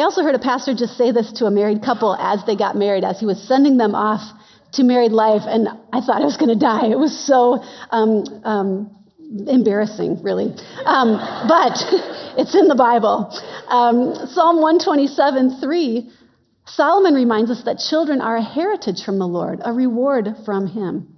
I 0.00 0.04
also 0.04 0.22
heard 0.22 0.34
a 0.34 0.38
pastor 0.38 0.74
just 0.74 0.96
say 0.96 1.12
this 1.12 1.32
to 1.34 1.46
a 1.46 1.50
married 1.50 1.82
couple 1.82 2.14
as 2.14 2.44
they 2.46 2.56
got 2.56 2.76
married, 2.76 3.04
as 3.04 3.18
he 3.18 3.26
was 3.26 3.40
sending 3.42 3.76
them 3.76 3.94
off 3.94 4.22
to 4.72 4.84
married 4.84 5.12
life, 5.12 5.42
and 5.46 5.68
I 5.92 6.00
thought 6.00 6.22
I 6.22 6.24
was 6.24 6.36
going 6.36 6.50
to 6.50 6.58
die. 6.58 6.86
It 6.86 6.98
was 6.98 7.18
so 7.26 7.62
um, 7.90 8.24
um, 8.44 8.96
embarrassing, 9.46 10.22
really. 10.22 10.54
Um, 10.84 11.16
but 11.48 11.78
it's 12.38 12.54
in 12.54 12.68
the 12.68 12.74
Bible. 12.74 13.30
Um, 13.68 14.14
Psalm 14.28 14.60
127 14.60 15.60
3 15.60 16.10
Solomon 16.66 17.14
reminds 17.14 17.50
us 17.50 17.62
that 17.64 17.78
children 17.78 18.20
are 18.20 18.36
a 18.36 18.42
heritage 18.42 19.02
from 19.02 19.18
the 19.18 19.26
Lord, 19.26 19.60
a 19.64 19.72
reward 19.72 20.36
from 20.44 20.66
Him. 20.66 21.16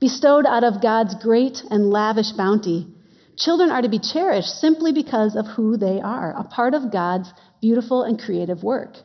Bestowed 0.00 0.44
out 0.44 0.64
of 0.64 0.82
God's 0.82 1.14
great 1.22 1.62
and 1.70 1.90
lavish 1.90 2.32
bounty, 2.32 2.88
children 3.38 3.70
are 3.70 3.82
to 3.82 3.88
be 3.88 3.98
cherished 3.98 4.60
simply 4.60 4.92
because 4.92 5.36
of 5.36 5.46
who 5.46 5.76
they 5.76 6.00
are, 6.00 6.34
a 6.36 6.44
part 6.44 6.74
of 6.74 6.92
God's 6.92 7.32
beautiful 7.60 8.02
and 8.02 8.20
creative 8.20 8.62
work. 8.62 8.96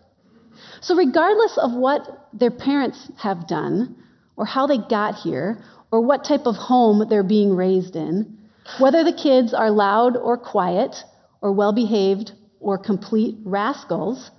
So, 0.81 0.95
regardless 0.95 1.57
of 1.57 1.73
what 1.73 2.27
their 2.33 2.51
parents 2.51 3.11
have 3.17 3.47
done, 3.47 3.95
or 4.35 4.45
how 4.45 4.67
they 4.67 4.77
got 4.77 5.15
here, 5.15 5.63
or 5.91 6.01
what 6.01 6.25
type 6.25 6.45
of 6.45 6.55
home 6.55 7.07
they're 7.09 7.23
being 7.23 7.55
raised 7.55 7.95
in, 7.95 8.37
whether 8.79 9.03
the 9.03 9.13
kids 9.13 9.53
are 9.53 9.69
loud 9.69 10.17
or 10.17 10.37
quiet, 10.37 10.95
or 11.41 11.53
well 11.53 11.73
behaved, 11.73 12.31
or 12.59 12.77
complete 12.77 13.35
rascals, 13.43 14.31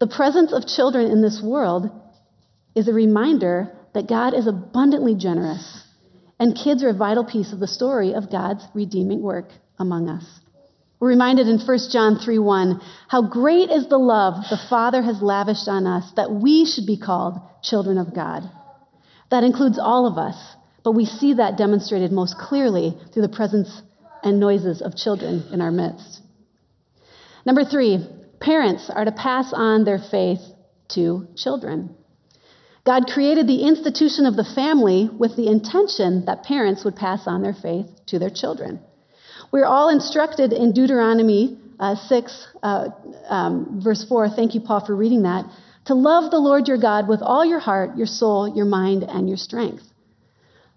the 0.00 0.06
presence 0.06 0.52
of 0.52 0.66
children 0.66 1.10
in 1.10 1.22
this 1.22 1.40
world 1.42 1.90
is 2.74 2.88
a 2.88 2.92
reminder 2.92 3.70
that 3.94 4.08
God 4.08 4.34
is 4.34 4.46
abundantly 4.46 5.14
generous, 5.14 5.84
and 6.40 6.56
kids 6.56 6.82
are 6.82 6.88
a 6.88 6.94
vital 6.94 7.24
piece 7.24 7.52
of 7.52 7.60
the 7.60 7.68
story 7.68 8.14
of 8.14 8.32
God's 8.32 8.64
redeeming 8.74 9.20
work 9.20 9.50
among 9.78 10.08
us. 10.08 10.24
We're 10.98 11.08
reminded 11.08 11.48
in 11.48 11.58
1 11.58 11.78
John 11.92 12.16
3:1 12.16 12.80
how 13.08 13.22
great 13.22 13.70
is 13.70 13.86
the 13.86 13.98
love 13.98 14.34
the 14.48 14.56
Father 14.68 15.02
has 15.02 15.22
lavished 15.22 15.68
on 15.68 15.86
us 15.86 16.10
that 16.16 16.32
we 16.32 16.64
should 16.64 16.86
be 16.86 16.96
called 16.96 17.38
children 17.62 17.98
of 17.98 18.14
God. 18.14 18.50
That 19.30 19.44
includes 19.44 19.78
all 19.78 20.06
of 20.06 20.16
us, 20.18 20.36
but 20.82 20.92
we 20.92 21.04
see 21.04 21.34
that 21.34 21.58
demonstrated 21.58 22.10
most 22.10 22.38
clearly 22.38 22.98
through 23.12 23.22
the 23.22 23.28
presence 23.28 23.82
and 24.22 24.40
noises 24.40 24.80
of 24.82 24.96
children 24.96 25.44
in 25.52 25.60
our 25.60 25.70
midst. 25.70 26.22
Number 27.44 27.64
3, 27.64 28.06
parents 28.40 28.90
are 28.90 29.04
to 29.04 29.12
pass 29.12 29.52
on 29.52 29.84
their 29.84 29.98
faith 29.98 30.40
to 30.88 31.28
children. 31.36 31.94
God 32.84 33.06
created 33.06 33.46
the 33.46 33.62
institution 33.62 34.26
of 34.26 34.36
the 34.36 34.44
family 34.44 35.10
with 35.18 35.36
the 35.36 35.48
intention 35.48 36.24
that 36.24 36.44
parents 36.44 36.84
would 36.84 36.96
pass 36.96 37.26
on 37.26 37.42
their 37.42 37.54
faith 37.54 37.86
to 38.06 38.18
their 38.18 38.30
children. 38.30 38.80
We're 39.52 39.66
all 39.66 39.88
instructed 39.88 40.52
in 40.52 40.72
Deuteronomy 40.72 41.58
uh, 41.78 41.96
6, 41.96 42.46
uh, 42.62 42.88
um, 43.28 43.80
verse 43.82 44.04
4. 44.08 44.30
Thank 44.30 44.54
you, 44.54 44.60
Paul, 44.60 44.84
for 44.84 44.94
reading 44.94 45.22
that. 45.22 45.44
To 45.86 45.94
love 45.94 46.30
the 46.30 46.38
Lord 46.38 46.68
your 46.68 46.78
God 46.78 47.08
with 47.08 47.20
all 47.22 47.44
your 47.44 47.58
heart, 47.58 47.96
your 47.96 48.06
soul, 48.06 48.54
your 48.54 48.66
mind, 48.66 49.02
and 49.02 49.28
your 49.28 49.38
strength. 49.38 49.82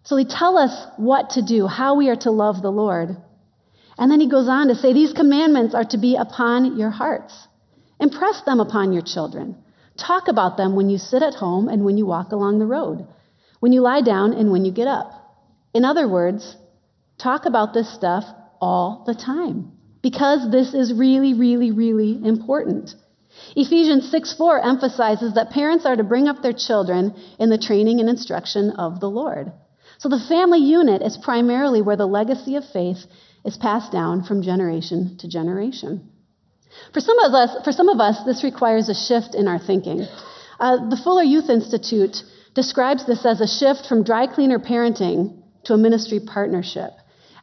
So 0.03 0.17
he 0.17 0.25
tells 0.25 0.57
us 0.57 0.87
what 0.97 1.31
to 1.31 1.41
do, 1.41 1.67
how 1.67 1.95
we 1.95 2.09
are 2.09 2.15
to 2.17 2.31
love 2.31 2.61
the 2.61 2.71
Lord. 2.71 3.15
And 3.97 4.11
then 4.11 4.19
he 4.19 4.29
goes 4.29 4.47
on 4.47 4.67
to 4.69 4.75
say, 4.75 4.93
These 4.93 5.13
commandments 5.13 5.75
are 5.75 5.85
to 5.85 5.97
be 5.97 6.15
upon 6.15 6.77
your 6.77 6.89
hearts. 6.89 7.33
Impress 7.99 8.41
them 8.41 8.59
upon 8.59 8.91
your 8.91 9.03
children. 9.03 9.55
Talk 9.97 10.27
about 10.27 10.57
them 10.57 10.75
when 10.75 10.89
you 10.89 10.97
sit 10.97 11.21
at 11.21 11.35
home 11.35 11.67
and 11.67 11.85
when 11.85 11.97
you 11.97 12.05
walk 12.05 12.31
along 12.31 12.59
the 12.59 12.65
road, 12.65 13.07
when 13.59 13.71
you 13.71 13.81
lie 13.81 14.01
down 14.01 14.33
and 14.33 14.51
when 14.51 14.65
you 14.65 14.71
get 14.71 14.87
up. 14.87 15.11
In 15.73 15.85
other 15.85 16.07
words, 16.07 16.55
talk 17.17 17.45
about 17.45 17.73
this 17.73 17.93
stuff 17.93 18.25
all 18.59 19.03
the 19.05 19.15
time 19.15 19.71
because 20.01 20.49
this 20.51 20.73
is 20.73 20.93
really, 20.93 21.33
really, 21.33 21.71
really 21.71 22.19
important. 22.23 22.93
Ephesians 23.55 24.09
6 24.11 24.33
4 24.33 24.65
emphasizes 24.65 25.33
that 25.33 25.49
parents 25.49 25.85
are 25.85 25.95
to 25.95 26.03
bring 26.03 26.27
up 26.27 26.41
their 26.41 26.53
children 26.53 27.13
in 27.39 27.49
the 27.49 27.57
training 27.57 27.99
and 27.99 28.09
instruction 28.09 28.71
of 28.71 28.99
the 28.99 29.09
Lord. 29.09 29.51
So 29.97 30.09
the 30.09 30.19
family 30.19 30.59
unit 30.59 31.01
is 31.01 31.17
primarily 31.17 31.81
where 31.81 31.95
the 31.95 32.05
legacy 32.05 32.55
of 32.55 32.65
faith 32.65 33.05
is 33.45 33.57
passed 33.57 33.91
down 33.91 34.23
from 34.23 34.41
generation 34.41 35.17
to 35.19 35.27
generation. 35.27 36.09
For 36.93 36.99
some 36.99 37.19
of 37.19 37.33
us, 37.33 37.63
for 37.63 37.71
some 37.71 37.89
of 37.89 37.99
us 37.99 38.23
this 38.25 38.43
requires 38.43 38.89
a 38.89 38.93
shift 38.95 39.35
in 39.35 39.47
our 39.47 39.59
thinking. 39.59 40.07
Uh, 40.59 40.89
the 40.89 40.97
Fuller 40.97 41.23
Youth 41.23 41.49
Institute 41.49 42.23
describes 42.53 43.05
this 43.05 43.25
as 43.25 43.41
a 43.41 43.47
shift 43.47 43.87
from 43.87 44.03
dry 44.03 44.27
cleaner 44.27 44.59
parenting 44.59 45.41
to 45.65 45.73
a 45.73 45.77
ministry 45.77 46.19
partnership. 46.19 46.91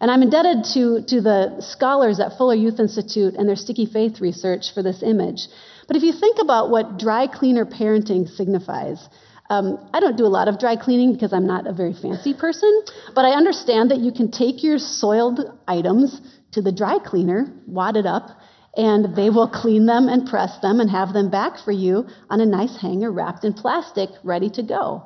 And 0.01 0.11
I'm 0.11 0.23
indebted 0.23 0.65
to, 0.75 1.03
to 1.09 1.21
the 1.21 1.61
scholars 1.61 2.21
at 2.21 2.39
Fuller 2.39 2.55
Youth 2.55 2.81
Institute 2.81 3.35
and 3.35 3.47
their 3.49 3.57
sticky 3.57 3.87
faith 3.87 4.21
research 4.21 4.73
for 4.73 4.83
this 4.83 5.03
image. 5.03 5.49
But 5.87 5.97
if 5.97 6.03
you 6.03 6.13
think 6.13 6.39
about 6.41 6.71
what 6.71 6.99
dry 6.99 7.27
cleaner 7.27 7.67
parenting 7.67 8.29
signifies, 8.29 9.07
um, 9.51 9.91
I 9.93 10.01
don't 10.01 10.17
do 10.17 10.25
a 10.25 10.33
lot 10.39 10.49
of 10.49 10.59
dry 10.59 10.77
cleaning 10.77 11.13
because 11.13 11.33
I'm 11.33 11.47
not 11.47 11.67
a 11.67 11.73
very 11.73 11.93
fancy 11.93 12.33
person, 12.33 12.83
but 13.15 13.25
I 13.25 13.33
understand 13.33 13.91
that 13.91 13.99
you 13.99 14.13
can 14.13 14.31
take 14.31 14.63
your 14.63 14.79
soiled 14.79 15.41
items 15.67 16.21
to 16.53 16.63
the 16.63 16.73
dry 16.73 16.99
cleaner, 16.99 17.53
wad 17.67 17.97
it 17.97 18.07
up, 18.07 18.40
and 18.77 19.17
they 19.17 19.31
will 19.31 19.49
clean 19.49 19.87
them 19.87 20.09
and 20.09 20.29
press 20.29 20.59
them 20.61 20.81
and 20.81 20.91
have 20.91 21.13
them 21.13 21.31
back 21.31 21.59
for 21.59 21.73
you 21.73 22.07
on 22.29 22.41
a 22.41 22.47
nice 22.47 22.77
hanger 22.77 23.11
wrapped 23.11 23.45
in 23.45 23.53
plastic, 23.53 24.11
ready 24.23 24.51
to 24.51 24.63
go. 24.63 25.05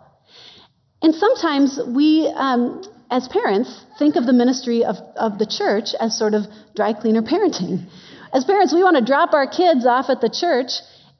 And 1.02 1.14
sometimes 1.14 1.78
we, 1.87 2.30
um, 2.35 2.83
as 3.11 3.28
parents, 3.28 3.85
think 3.99 4.16
of 4.16 4.26
the 4.26 4.33
ministry 4.33 4.85
of, 4.85 4.97
of 5.16 5.38
the 5.38 5.47
church 5.47 5.94
as 5.99 6.18
sort 6.18 6.35
of 6.35 6.44
dry 6.75 6.92
cleaner 6.92 7.23
parenting. 7.23 7.87
As 8.33 8.44
parents, 8.44 8.73
we 8.73 8.83
want 8.83 8.97
to 8.97 9.04
drop 9.04 9.33
our 9.33 9.47
kids 9.47 9.87
off 9.87 10.06
at 10.09 10.21
the 10.21 10.28
church 10.30 10.71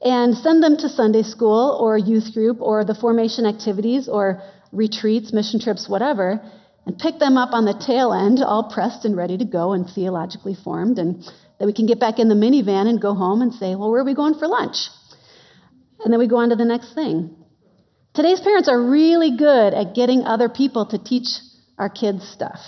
and 0.01 0.35
send 0.35 0.61
them 0.61 0.77
to 0.77 0.89
Sunday 0.89 1.23
school 1.23 1.77
or 1.79 1.97
youth 1.97 2.33
group 2.33 2.57
or 2.61 2.83
the 2.83 2.95
formation 2.95 3.45
activities 3.45 4.07
or 4.07 4.41
retreats, 4.71 5.31
mission 5.31 5.59
trips, 5.59 5.87
whatever, 5.87 6.41
and 6.85 6.97
pick 6.99 7.17
them 7.17 7.37
up 7.37 7.53
on 7.53 7.65
the 7.65 7.73
tail 7.73 8.13
end, 8.13 8.43
all 8.43 8.69
pressed 8.71 9.05
and 9.05 9.15
ready 9.15 9.37
to 9.37 9.45
go 9.45 9.73
and 9.73 9.89
theologically 9.89 10.55
formed. 10.55 10.99
And 10.99 11.23
then 11.59 11.67
we 11.67 11.73
can 11.73 11.85
get 11.85 11.99
back 11.99 12.19
in 12.19 12.27
the 12.27 12.35
minivan 12.35 12.87
and 12.87 13.01
go 13.01 13.13
home 13.13 13.41
and 13.41 13.53
say, 13.53 13.75
Well, 13.75 13.91
where 13.91 14.01
are 14.01 14.05
we 14.05 14.15
going 14.15 14.35
for 14.35 14.47
lunch? 14.47 14.77
And 16.03 16.11
then 16.11 16.19
we 16.19 16.27
go 16.27 16.37
on 16.37 16.49
to 16.49 16.55
the 16.55 16.65
next 16.65 16.93
thing. 16.93 17.35
Today's 18.13 18.39
parents 18.39 18.69
are 18.69 18.81
really 18.81 19.35
good 19.37 19.73
at 19.73 19.95
getting 19.95 20.23
other 20.23 20.49
people 20.49 20.85
to 20.87 20.97
teach 20.97 21.27
our 21.77 21.89
kids 21.89 22.27
stuff. 22.27 22.59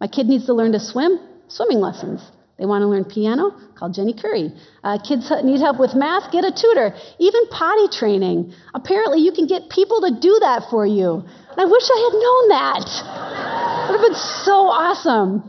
My 0.00 0.06
kid 0.06 0.26
needs 0.26 0.46
to 0.46 0.54
learn 0.54 0.72
to 0.72 0.80
swim, 0.80 1.18
swimming 1.48 1.80
lessons. 1.80 2.20
They 2.58 2.66
want 2.66 2.82
to 2.82 2.86
learn 2.86 3.04
piano? 3.04 3.50
Call 3.74 3.90
Jenny 3.90 4.14
Curry. 4.14 4.52
Uh, 4.84 4.98
kids 5.02 5.32
need 5.42 5.60
help 5.60 5.80
with 5.80 5.94
math? 5.96 6.30
Get 6.30 6.44
a 6.44 6.52
tutor. 6.52 6.94
Even 7.18 7.48
potty 7.48 7.88
training. 7.90 8.54
Apparently, 8.72 9.18
you 9.18 9.32
can 9.32 9.48
get 9.48 9.68
people 9.70 10.00
to 10.02 10.14
do 10.20 10.38
that 10.40 10.70
for 10.70 10.86
you. 10.86 11.24
And 11.50 11.58
I 11.58 11.64
wish 11.64 11.82
I 11.90 11.98
had 12.06 12.14
known 12.14 12.48
that. 12.54 12.86
It 13.84 13.90
would 13.90 14.00
have 14.00 14.08
been 14.12 14.20
so 14.44 14.70
awesome. 14.70 15.42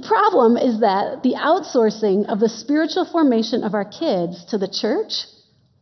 The 0.00 0.08
problem 0.08 0.56
is 0.56 0.80
that 0.80 1.22
the 1.22 1.34
outsourcing 1.34 2.26
of 2.32 2.40
the 2.40 2.48
spiritual 2.48 3.04
formation 3.04 3.62
of 3.64 3.74
our 3.74 3.84
kids 3.84 4.46
to 4.46 4.56
the 4.56 4.66
church 4.66 5.12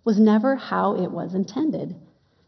was 0.05 0.19
never 0.19 0.57
how 0.57 0.97
it 0.97 1.09
was 1.09 1.35
intended. 1.35 1.95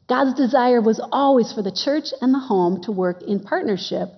God's 0.09 0.35
desire 0.35 0.81
was 0.81 1.01
always 1.13 1.53
for 1.53 1.63
the 1.63 1.71
church 1.71 2.07
and 2.21 2.35
the 2.35 2.41
home 2.41 2.83
to 2.83 2.93
work 2.93 3.23
in 3.23 3.39
partnership 3.39 4.09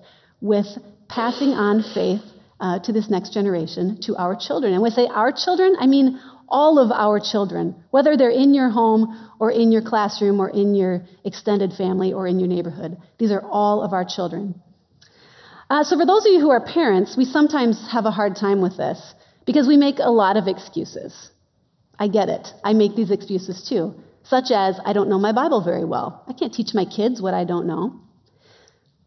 with 0.41 0.65
passing 1.07 1.49
on 1.49 1.83
faith 1.93 2.23
uh, 2.59 2.79
to 2.79 2.91
this 2.91 3.07
next 3.07 3.33
generation, 3.33 3.99
to 4.01 4.15
our 4.15 4.35
children. 4.35 4.73
And 4.73 4.81
when 4.81 4.91
I 4.91 4.95
say 4.95 5.05
our 5.05 5.31
children, 5.31 5.75
I 5.79 5.85
mean 5.85 6.19
all 6.49 6.79
of 6.79 6.91
our 6.91 7.19
children, 7.19 7.75
whether 7.91 8.17
they're 8.17 8.31
in 8.31 8.55
your 8.55 8.69
home 8.69 9.29
or 9.39 9.51
in 9.51 9.71
your 9.71 9.83
classroom 9.83 10.39
or 10.39 10.49
in 10.49 10.73
your 10.73 11.05
extended 11.23 11.73
family 11.73 12.13
or 12.13 12.25
in 12.25 12.39
your 12.39 12.49
neighborhood. 12.49 12.97
These 13.19 13.31
are 13.31 13.43
all 13.43 13.83
of 13.83 13.93
our 13.93 14.05
children. 14.05 14.59
Uh, 15.73 15.83
so, 15.83 15.97
for 15.97 16.05
those 16.05 16.23
of 16.23 16.31
you 16.31 16.39
who 16.39 16.51
are 16.51 16.63
parents, 16.63 17.17
we 17.17 17.25
sometimes 17.25 17.83
have 17.91 18.05
a 18.05 18.11
hard 18.11 18.35
time 18.35 18.61
with 18.61 18.77
this 18.77 19.15
because 19.43 19.67
we 19.67 19.75
make 19.75 19.95
a 19.97 20.11
lot 20.11 20.37
of 20.37 20.47
excuses. 20.47 21.31
I 21.97 22.09
get 22.09 22.29
it. 22.29 22.47
I 22.63 22.73
make 22.73 22.95
these 22.95 23.09
excuses 23.09 23.67
too, 23.67 23.95
such 24.21 24.51
as 24.51 24.79
I 24.85 24.93
don't 24.93 25.09
know 25.09 25.17
my 25.17 25.31
Bible 25.31 25.63
very 25.63 25.83
well. 25.83 26.23
I 26.27 26.33
can't 26.33 26.53
teach 26.53 26.75
my 26.75 26.85
kids 26.85 27.23
what 27.23 27.33
I 27.33 27.43
don't 27.43 27.65
know. 27.65 27.99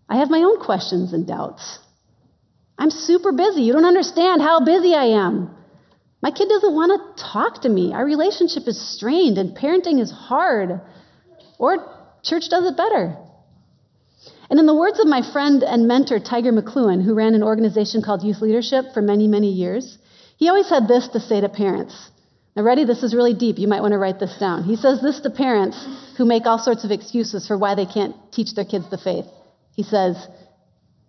I 0.08 0.16
have 0.16 0.28
my 0.28 0.40
own 0.40 0.58
questions 0.58 1.12
and 1.12 1.25
doubts. 1.25 1.78
I'm 2.76 2.90
super 2.90 3.30
busy. 3.30 3.62
You 3.62 3.73
don't 3.73 3.85
understand 3.85 4.42
how 4.42 4.64
busy 4.64 4.92
I 4.92 5.25
am. 5.25 5.54
My 6.20 6.32
kid 6.32 6.49
doesn't 6.49 6.75
want 6.75 6.90
to 7.16 7.23
talk 7.32 7.62
to 7.62 7.68
me. 7.68 7.92
Our 7.92 8.04
relationship 8.04 8.66
is 8.66 8.96
strained 8.96 9.38
and 9.38 9.56
parenting 9.56 10.00
is 10.00 10.11
hard. 10.11 10.80
Or 11.61 11.76
church 12.25 12.49
does 12.50 12.66
it 12.66 12.76
better. 12.76 13.16
And 14.49 14.61
in 14.61 14.67
the 14.67 14.75
words 14.75 15.00
of 15.00 15.07
my 15.07 15.23
friend 15.33 15.62
and 15.62 15.88
mentor, 15.88 16.21
Tiger 16.21 16.53
McLuhan, 16.53 17.05
who 17.05 17.15
ran 17.15 17.35
an 17.35 17.43
organization 17.43 18.03
called 18.03 18.23
Youth 18.23 18.41
Leadership 18.41 18.87
for 18.95 19.03
many, 19.03 19.26
many 19.26 19.50
years, 19.50 19.99
he 20.37 20.49
always 20.49 20.69
had 20.69 20.87
this 20.87 21.09
to 21.09 21.21
say 21.21 21.41
to 21.41 21.49
parents. 21.49 22.11
Now, 22.55 22.62
ready? 22.62 22.85
This 22.85 23.03
is 23.03 23.15
really 23.15 23.35
deep. 23.35 23.59
You 23.59 23.69
might 23.69 23.83
want 23.83 23.93
to 23.93 23.99
write 23.99 24.19
this 24.19 24.37
down. 24.38 24.65
He 24.65 24.76
says 24.76 25.03
this 25.03 25.21
to 25.21 25.31
parents 25.31 25.76
who 26.17 26.25
make 26.25 26.47
all 26.47 26.59
sorts 26.59 26.85
of 26.85 26.91
excuses 26.91 27.47
for 27.47 27.59
why 27.59 27.75
they 27.75 27.87
can't 27.87 28.15
teach 28.33 28.55
their 28.55 28.65
kids 28.65 28.88
the 28.88 28.99
faith. 28.99 29.26
He 29.73 29.83
says, 29.83 30.17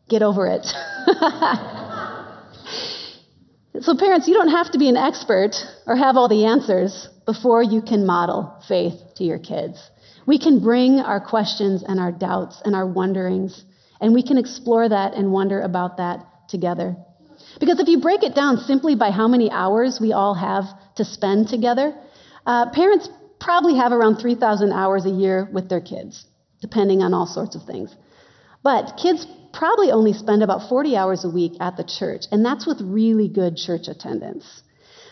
Get 0.09 0.23
over 0.23 0.47
it. 0.47 0.65
so, 3.81 3.97
parents, 3.97 4.27
you 4.27 4.33
don't 4.33 4.49
have 4.49 4.71
to 4.71 4.77
be 4.77 4.89
an 4.89 4.97
expert 4.97 5.55
or 5.85 5.95
have 5.95 6.17
all 6.17 6.29
the 6.29 6.45
answers 6.45 7.09
before 7.25 7.61
you 7.61 7.81
can 7.81 8.05
model 8.05 8.61
faith 8.67 8.99
to 9.15 9.23
your 9.23 9.39
kids. 9.39 9.79
We 10.27 10.37
can 10.37 10.59
bring 10.59 10.99
our 10.99 11.21
questions 11.21 11.83
and 11.87 11.99
our 11.99 12.11
doubts 12.11 12.61
and 12.65 12.75
our 12.75 12.85
wonderings, 12.85 13.63
and 14.01 14.13
we 14.13 14.21
can 14.21 14.37
explore 14.37 14.87
that 14.87 15.13
and 15.13 15.31
wonder 15.31 15.61
about 15.61 15.97
that 15.97 16.25
together. 16.49 16.97
Because 17.59 17.79
if 17.79 17.87
you 17.87 18.01
break 18.01 18.23
it 18.23 18.35
down 18.35 18.57
simply 18.57 18.95
by 18.95 19.09
how 19.09 19.27
many 19.27 19.49
hours 19.49 19.99
we 20.01 20.11
all 20.11 20.33
have 20.33 20.65
to 20.97 21.05
spend 21.05 21.47
together, 21.47 21.95
uh, 22.45 22.69
parents 22.71 23.09
probably 23.39 23.77
have 23.77 23.93
around 23.93 24.17
3,000 24.17 24.73
hours 24.73 25.05
a 25.05 25.09
year 25.09 25.49
with 25.53 25.69
their 25.69 25.81
kids, 25.81 26.25
depending 26.61 27.01
on 27.01 27.13
all 27.13 27.25
sorts 27.25 27.55
of 27.55 27.63
things. 27.63 27.95
But 28.63 28.97
kids 29.01 29.25
probably 29.53 29.91
only 29.91 30.11
spend 30.11 30.43
about 30.43 30.67
40 30.67 30.97
hours 30.97 31.23
a 31.23 31.29
week 31.29 31.53
at 31.61 31.77
the 31.77 31.85
church, 31.85 32.25
and 32.31 32.43
that's 32.43 32.67
with 32.67 32.81
really 32.81 33.29
good 33.29 33.55
church 33.55 33.87
attendance. 33.87 34.61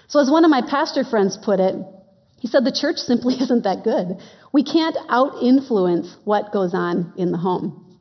So, 0.07 0.19
as 0.19 0.29
one 0.29 0.43
of 0.43 0.51
my 0.51 0.61
pastor 0.61 1.03
friends 1.03 1.37
put 1.41 1.59
it, 1.59 1.75
he 2.39 2.47
said 2.47 2.63
the 2.63 2.71
church 2.71 2.97
simply 2.97 3.35
isn't 3.41 3.63
that 3.63 3.83
good. 3.83 4.17
We 4.55 4.63
can't 4.63 4.95
out 5.09 5.43
influence 5.43 6.15
what 6.23 6.53
goes 6.53 6.73
on 6.73 7.11
in 7.17 7.33
the 7.33 7.37
home. 7.37 7.99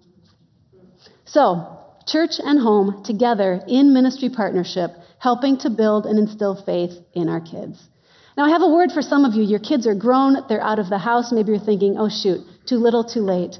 So, 1.24 1.80
church 2.06 2.34
and 2.38 2.60
home 2.60 3.02
together 3.02 3.60
in 3.66 3.92
ministry 3.92 4.30
partnership, 4.30 4.92
helping 5.18 5.58
to 5.64 5.70
build 5.70 6.06
and 6.06 6.16
instill 6.16 6.54
faith 6.54 6.92
in 7.12 7.28
our 7.28 7.40
kids. 7.40 7.82
Now, 8.36 8.44
I 8.44 8.50
have 8.50 8.62
a 8.62 8.68
word 8.68 8.92
for 8.92 9.02
some 9.02 9.24
of 9.24 9.34
you. 9.34 9.42
Your 9.42 9.58
kids 9.58 9.84
are 9.88 9.96
grown, 9.96 10.46
they're 10.48 10.62
out 10.62 10.78
of 10.78 10.88
the 10.88 10.98
house. 11.10 11.32
Maybe 11.32 11.50
you're 11.50 11.58
thinking, 11.58 11.96
oh, 11.98 12.08
shoot, 12.08 12.46
too 12.66 12.76
little, 12.76 13.02
too 13.02 13.22
late. 13.22 13.58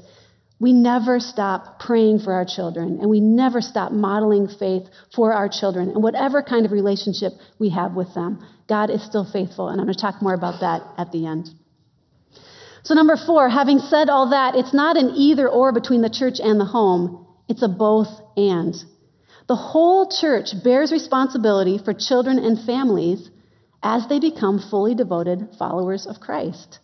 We 0.61 0.71
never 0.71 1.19
stop 1.19 1.81
praying 1.81 2.19
for 2.19 2.31
our 2.31 2.45
children, 2.45 2.99
and 3.01 3.09
we 3.09 3.19
never 3.19 3.59
stop 3.59 3.91
modeling 3.91 4.47
faith 4.47 4.83
for 5.13 5.33
our 5.33 5.49
children, 5.49 5.89
and 5.89 6.01
whatever 6.01 6.41
kind 6.41 6.65
of 6.65 6.71
relationship 6.71 7.33
we 7.59 7.71
have 7.71 7.93
with 7.93 8.13
them. 8.13 8.47
God 8.69 8.89
is 8.89 9.03
still 9.03 9.25
faithful, 9.29 9.67
and 9.67 9.81
I'm 9.81 9.87
going 9.87 9.95
to 9.95 10.01
talk 10.01 10.21
more 10.21 10.33
about 10.33 10.61
that 10.61 10.81
at 10.97 11.11
the 11.11 11.25
end. 11.25 11.49
So, 12.85 12.93
number 12.93 13.17
four, 13.17 13.49
having 13.49 13.79
said 13.79 14.09
all 14.09 14.29
that, 14.29 14.53
it's 14.53 14.73
not 14.73 14.95
an 14.95 15.15
either 15.15 15.49
or 15.49 15.71
between 15.71 16.01
the 16.01 16.09
church 16.09 16.39
and 16.39 16.59
the 16.59 16.65
home, 16.65 17.25
it's 17.49 17.63
a 17.63 17.67
both 17.67 18.09
and. 18.37 18.75
The 19.47 19.55
whole 19.55 20.07
church 20.07 20.53
bears 20.63 20.91
responsibility 20.91 21.79
for 21.79 21.95
children 21.95 22.37
and 22.37 22.63
families 22.63 23.31
as 23.81 24.07
they 24.07 24.19
become 24.19 24.59
fully 24.59 24.93
devoted 24.93 25.49
followers 25.57 26.05
of 26.05 26.19
Christ. 26.19 26.77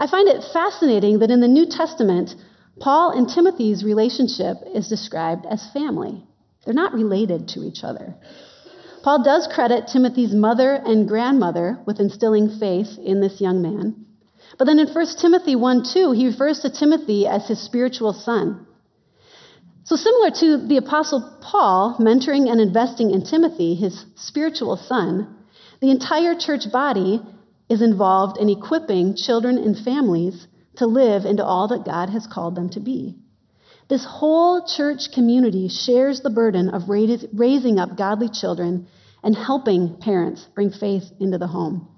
I 0.00 0.08
find 0.08 0.28
it 0.28 0.42
fascinating 0.52 1.20
that 1.20 1.30
in 1.30 1.40
the 1.40 1.46
New 1.46 1.66
Testament, 1.66 2.34
Paul 2.80 3.10
and 3.10 3.28
Timothy's 3.28 3.84
relationship 3.84 4.56
is 4.74 4.88
described 4.88 5.46
as 5.46 5.64
family. 5.72 6.24
They're 6.64 6.74
not 6.74 6.92
related 6.92 7.46
to 7.50 7.62
each 7.62 7.84
other. 7.84 8.16
Paul 9.04 9.22
does 9.22 9.46
credit 9.46 9.86
Timothy's 9.92 10.34
mother 10.34 10.74
and 10.74 11.06
grandmother 11.06 11.78
with 11.86 12.00
instilling 12.00 12.58
faith 12.58 12.98
in 12.98 13.20
this 13.20 13.40
young 13.40 13.62
man. 13.62 14.06
But 14.58 14.66
then 14.66 14.78
in 14.78 14.88
1 14.88 15.06
Timothy 15.20 15.56
1 15.56 15.84
2, 15.92 16.12
he 16.12 16.26
refers 16.26 16.60
to 16.60 16.70
Timothy 16.70 17.26
as 17.26 17.46
his 17.48 17.60
spiritual 17.60 18.12
son. 18.12 18.66
So, 19.84 19.96
similar 19.96 20.30
to 20.30 20.66
the 20.68 20.76
Apostle 20.76 21.38
Paul 21.40 21.96
mentoring 21.98 22.50
and 22.50 22.60
investing 22.60 23.10
in 23.10 23.24
Timothy, 23.24 23.74
his 23.74 24.04
spiritual 24.16 24.76
son, 24.76 25.36
the 25.80 25.90
entire 25.90 26.34
church 26.34 26.70
body 26.70 27.22
is 27.68 27.82
involved 27.82 28.38
in 28.38 28.48
equipping 28.48 29.16
children 29.16 29.56
and 29.58 29.76
families 29.76 30.46
to 30.76 30.86
live 30.86 31.24
into 31.24 31.44
all 31.44 31.68
that 31.68 31.84
God 31.84 32.10
has 32.10 32.26
called 32.26 32.54
them 32.54 32.68
to 32.70 32.80
be. 32.80 33.16
This 33.88 34.04
whole 34.04 34.64
church 34.66 35.12
community 35.12 35.68
shares 35.68 36.20
the 36.20 36.30
burden 36.30 36.70
of 36.70 36.88
raising 36.88 37.78
up 37.78 37.96
godly 37.96 38.28
children 38.28 38.86
and 39.22 39.34
helping 39.34 39.96
parents 39.96 40.46
bring 40.54 40.70
faith 40.70 41.10
into 41.18 41.38
the 41.38 41.48
home. 41.48 41.88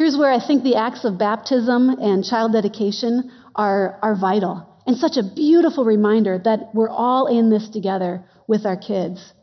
Here's 0.00 0.16
where 0.16 0.32
I 0.32 0.40
think 0.40 0.62
the 0.62 0.76
acts 0.76 1.04
of 1.04 1.18
baptism 1.18 1.90
and 1.90 2.24
child 2.24 2.52
dedication 2.52 3.30
are, 3.54 3.98
are 4.00 4.16
vital 4.16 4.66
and 4.86 4.96
such 4.96 5.18
a 5.18 5.22
beautiful 5.22 5.84
reminder 5.84 6.40
that 6.42 6.74
we're 6.74 6.88
all 6.88 7.26
in 7.26 7.50
this 7.50 7.68
together 7.68 8.24
with 8.48 8.64
our 8.64 8.78
kids. 8.78 9.34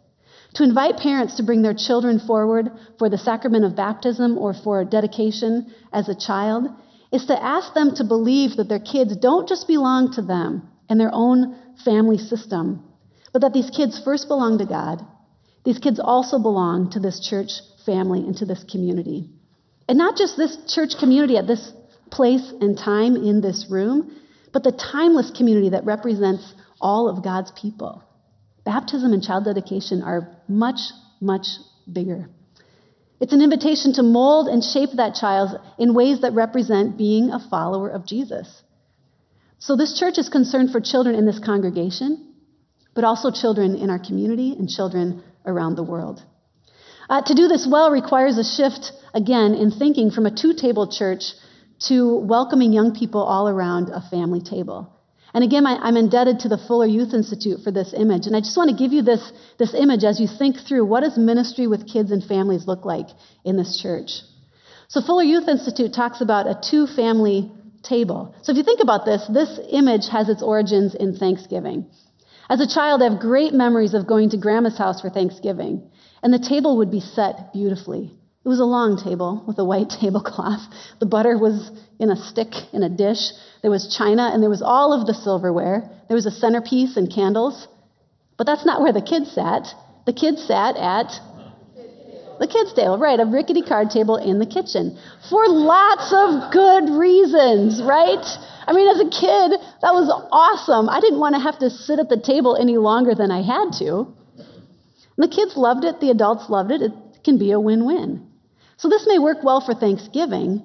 To 0.55 0.63
invite 0.63 0.97
parents 0.97 1.37
to 1.37 1.43
bring 1.43 1.61
their 1.61 1.75
children 1.75 2.17
forward 2.17 2.71
for 2.97 3.07
the 3.07 3.19
sacrament 3.19 3.65
of 3.65 3.75
baptism 3.75 4.35
or 4.39 4.55
for 4.55 4.83
dedication 4.83 5.71
as 5.93 6.09
a 6.09 6.15
child 6.15 6.65
is 7.13 7.27
to 7.27 7.39
ask 7.39 7.75
them 7.75 7.93
to 7.93 8.03
believe 8.03 8.57
that 8.57 8.67
their 8.67 8.79
kids 8.79 9.15
don't 9.15 9.47
just 9.47 9.67
belong 9.67 10.13
to 10.13 10.23
them 10.23 10.67
and 10.89 10.99
their 10.99 11.13
own 11.13 11.55
family 11.85 12.17
system, 12.17 12.83
but 13.31 13.43
that 13.43 13.53
these 13.53 13.69
kids 13.69 14.01
first 14.03 14.27
belong 14.27 14.57
to 14.57 14.65
God. 14.65 15.05
These 15.65 15.77
kids 15.77 15.99
also 15.99 16.39
belong 16.39 16.89
to 16.93 16.99
this 16.99 17.19
church 17.19 17.51
family 17.85 18.21
and 18.21 18.35
to 18.37 18.45
this 18.47 18.63
community. 18.63 19.37
And 19.88 19.98
not 19.98 20.17
just 20.17 20.38
this 20.38 20.58
church 20.67 20.94
community 21.00 21.38
at 21.38 21.48
this 21.48 21.72
place 22.12 22.53
and 22.62 22.77
time 22.77 23.15
in 23.15 23.41
this 23.41 23.67
room, 23.70 24.15
but 24.53 24.63
the 24.63 24.72
timeless 24.72 25.32
community 25.32 25.70
that 25.70 25.86
represents 25.86 26.53
all 26.82 27.10
of 27.10 27.24
God's 27.24 27.51
people. 27.51 28.03
Baptism 28.65 29.13
and 29.13 29.24
child 29.24 29.46
dedication 29.46 30.01
are 30.01 30.36
much, 30.48 30.79
much 31.22 31.48
bigger. 31.91 32.29
It's 33.20 33.34
an 33.34 33.41
invitation 33.41 33.94
to 33.94 34.03
mold 34.03 34.48
and 34.48 34.63
shape 34.63 34.89
that 34.96 35.15
child 35.15 35.60
in 35.79 35.94
ways 35.94 36.22
that 36.22 36.34
represent 36.34 36.98
being 36.98 37.32
a 37.32 37.39
follower 37.50 37.89
of 37.89 38.06
Jesus. 38.06 38.62
So, 39.60 39.75
this 39.75 39.98
church 39.98 40.20
is 40.20 40.29
concerned 40.29 40.72
for 40.72 40.79
children 40.79 41.15
in 41.15 41.25
this 41.25 41.39
congregation, 41.39 42.36
but 42.94 43.03
also 43.03 43.32
children 43.32 43.75
in 43.75 43.89
our 43.89 43.98
community 43.98 44.51
and 44.51 44.70
children 44.70 45.24
around 45.46 45.75
the 45.75 45.84
world. 45.84 46.22
Uh, 47.10 47.22
to 47.22 47.34
do 47.34 47.48
this 47.48 47.67
well 47.70 47.89
requires 47.89 48.38
a 48.38 48.44
shift, 48.44 48.91
again, 49.17 49.55
in 49.55 49.71
thinking 49.71 50.12
from 50.12 50.25
a 50.27 50.36
two 50.41 50.53
table 50.53 50.88
church 50.88 51.24
to 51.89 52.17
welcoming 52.17 52.71
young 52.71 52.95
people 52.95 53.21
all 53.21 53.50
around 53.50 53.89
a 53.89 54.01
family 54.09 54.41
table. 54.41 54.93
And 55.33 55.43
again, 55.43 55.65
I, 55.65 55.88
am 55.89 55.97
indebted 55.97 56.39
to 56.39 56.50
the 56.50 56.57
Fuller 56.57 56.86
Youth 56.86 57.13
Institute 57.13 57.59
for 57.63 57.71
this 57.71 57.93
image. 57.93 58.27
And 58.27 58.36
I 58.36 58.39
just 58.39 58.57
want 58.57 58.69
to 58.69 58.75
give 58.75 58.93
you 58.93 59.01
this, 59.01 59.24
this 59.59 59.74
image 59.74 60.03
as 60.03 60.19
you 60.19 60.27
think 60.27 60.55
through 60.67 60.86
what 60.86 61.01
does 61.01 61.17
ministry 61.17 61.67
with 61.67 61.91
kids 61.91 62.12
and 62.12 62.23
families 62.23 62.67
look 62.67 62.86
like 62.86 63.08
in 63.43 63.58
this 63.58 63.80
church. 63.82 64.21
So 64.88 65.01
Fuller 65.01 65.23
Youth 65.23 65.47
Institute 65.47 65.93
talks 65.93 66.21
about 66.21 66.47
a 66.47 66.60
two 66.69 66.88
family 66.88 67.51
table. 67.84 68.36
So 68.41 68.51
if 68.51 68.58
you 68.58 68.63
think 68.63 68.80
about 68.82 69.06
this, 69.06 69.27
this 69.27 69.60
image 69.69 70.08
has 70.10 70.30
its 70.30 70.41
origins 70.41 70.95
in 70.95 71.15
Thanksgiving. 71.15 71.88
As 72.49 72.62
a 72.62 72.67
child, 72.67 73.01
I 73.01 73.10
have 73.10 73.19
great 73.19 73.53
memories 73.53 73.93
of 73.93 74.08
going 74.08 74.30
to 74.30 74.38
grandma's 74.38 74.77
house 74.77 75.01
for 75.01 75.10
Thanksgiving, 75.10 75.89
and 76.23 76.34
the 76.34 76.39
table 76.39 76.77
would 76.77 76.89
be 76.89 77.01
set 77.01 77.51
beautifully. 77.51 78.16
It 78.47 78.49
was 78.49 78.62
a 78.62 78.75
long 78.79 78.95
table 78.95 79.43
with 79.45 79.60
a 79.60 79.65
white 79.65 79.89
tablecloth. 79.99 80.62
The 80.99 81.05
butter 81.05 81.38
was 81.38 81.69
in 81.99 82.10
a 82.10 82.15
stick 82.15 82.53
in 82.71 82.81
a 82.81 82.88
dish. 82.88 83.33
There 83.62 83.69
was 83.69 83.93
china 83.93 84.31
and 84.31 84.41
there 84.41 84.49
was 84.49 84.62
all 84.62 84.93
of 84.93 85.05
the 85.05 85.13
silverware. 85.13 85.83
There 86.07 86.15
was 86.15 86.25
a 86.25 86.31
centerpiece 86.31 86.95
and 86.95 87.12
candles. 87.13 87.67
But 88.38 88.47
that's 88.47 88.65
not 88.65 88.79
where 88.81 88.93
the 88.93 89.01
kids 89.01 89.33
sat. 89.33 89.67
The 90.05 90.13
kids 90.13 90.41
sat 90.47 90.77
at 90.77 91.12
the 92.39 92.47
kids' 92.47 92.71
table, 92.71 92.97
right? 92.97 93.19
A 93.19 93.25
rickety 93.25 93.63
card 93.63 93.89
table 93.89 94.15
in 94.15 94.39
the 94.39 94.45
kitchen 94.45 94.97
for 95.29 95.43
lots 95.49 96.13
of 96.15 96.53
good 96.53 96.89
reasons, 96.95 97.83
right? 97.83 98.25
I 98.65 98.71
mean, 98.71 98.88
as 98.88 99.01
a 99.01 99.12
kid, 99.12 99.60
that 99.81 99.91
was 99.91 100.07
awesome. 100.31 100.88
I 100.88 101.01
didn't 101.01 101.19
want 101.19 101.36
to 101.36 101.41
have 101.41 101.60
to 101.60 101.69
sit 101.69 101.99
at 101.99 102.07
the 102.07 102.15
table 102.15 102.55
any 102.55 102.77
longer 102.77 103.13
than 103.13 103.29
I 103.29 103.41
had 103.41 103.73
to. 103.79 104.07
And 104.38 105.19
the 105.19 105.36
kids 105.36 105.57
loved 105.57 105.83
it, 105.83 105.99
the 105.99 106.12
adults 106.12 106.49
loved 106.49 106.71
it. 106.71 106.81
It 106.81 106.93
can 107.25 107.38
be 107.38 107.51
a 107.51 107.60
win 107.60 107.83
win. 107.83 108.23
So 108.77 108.89
this 108.89 109.05
may 109.07 109.17
work 109.17 109.43
well 109.43 109.59
for 109.59 109.73
Thanksgiving, 109.73 110.61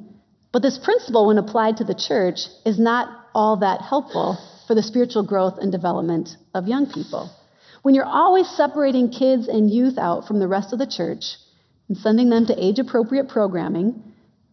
but 0.53 0.61
this 0.61 0.79
principle, 0.79 1.27
when 1.27 1.38
applied 1.38 1.79
to 1.79 1.85
the 1.85 1.94
church, 1.94 2.40
is 2.66 2.79
not 2.79 3.09
all 3.35 3.57
that 3.59 3.81
helpful 3.81 4.38
for 4.66 4.75
the 4.75 4.83
spiritual 4.83 5.22
growth 5.22 5.59
and 5.59 5.72
development 5.72 6.37
of 6.55 6.68
young 6.68 6.87
people. 6.92 7.31
When 7.83 7.94
you're 7.94 8.05
always 8.05 8.48
separating 8.48 9.11
kids 9.11 9.48
and 9.48 9.70
youth 9.70 9.96
out 9.98 10.29
from 10.29 10.38
the 10.38 10.46
rest 10.46 10.72
of 10.72 10.79
the 10.79 10.87
church 10.87 11.37
and 11.88 11.96
sending 11.96 12.29
them 12.29 12.46
to 12.46 12.64
age 12.64 12.79
appropriate 12.79 13.29
programming, 13.29 14.03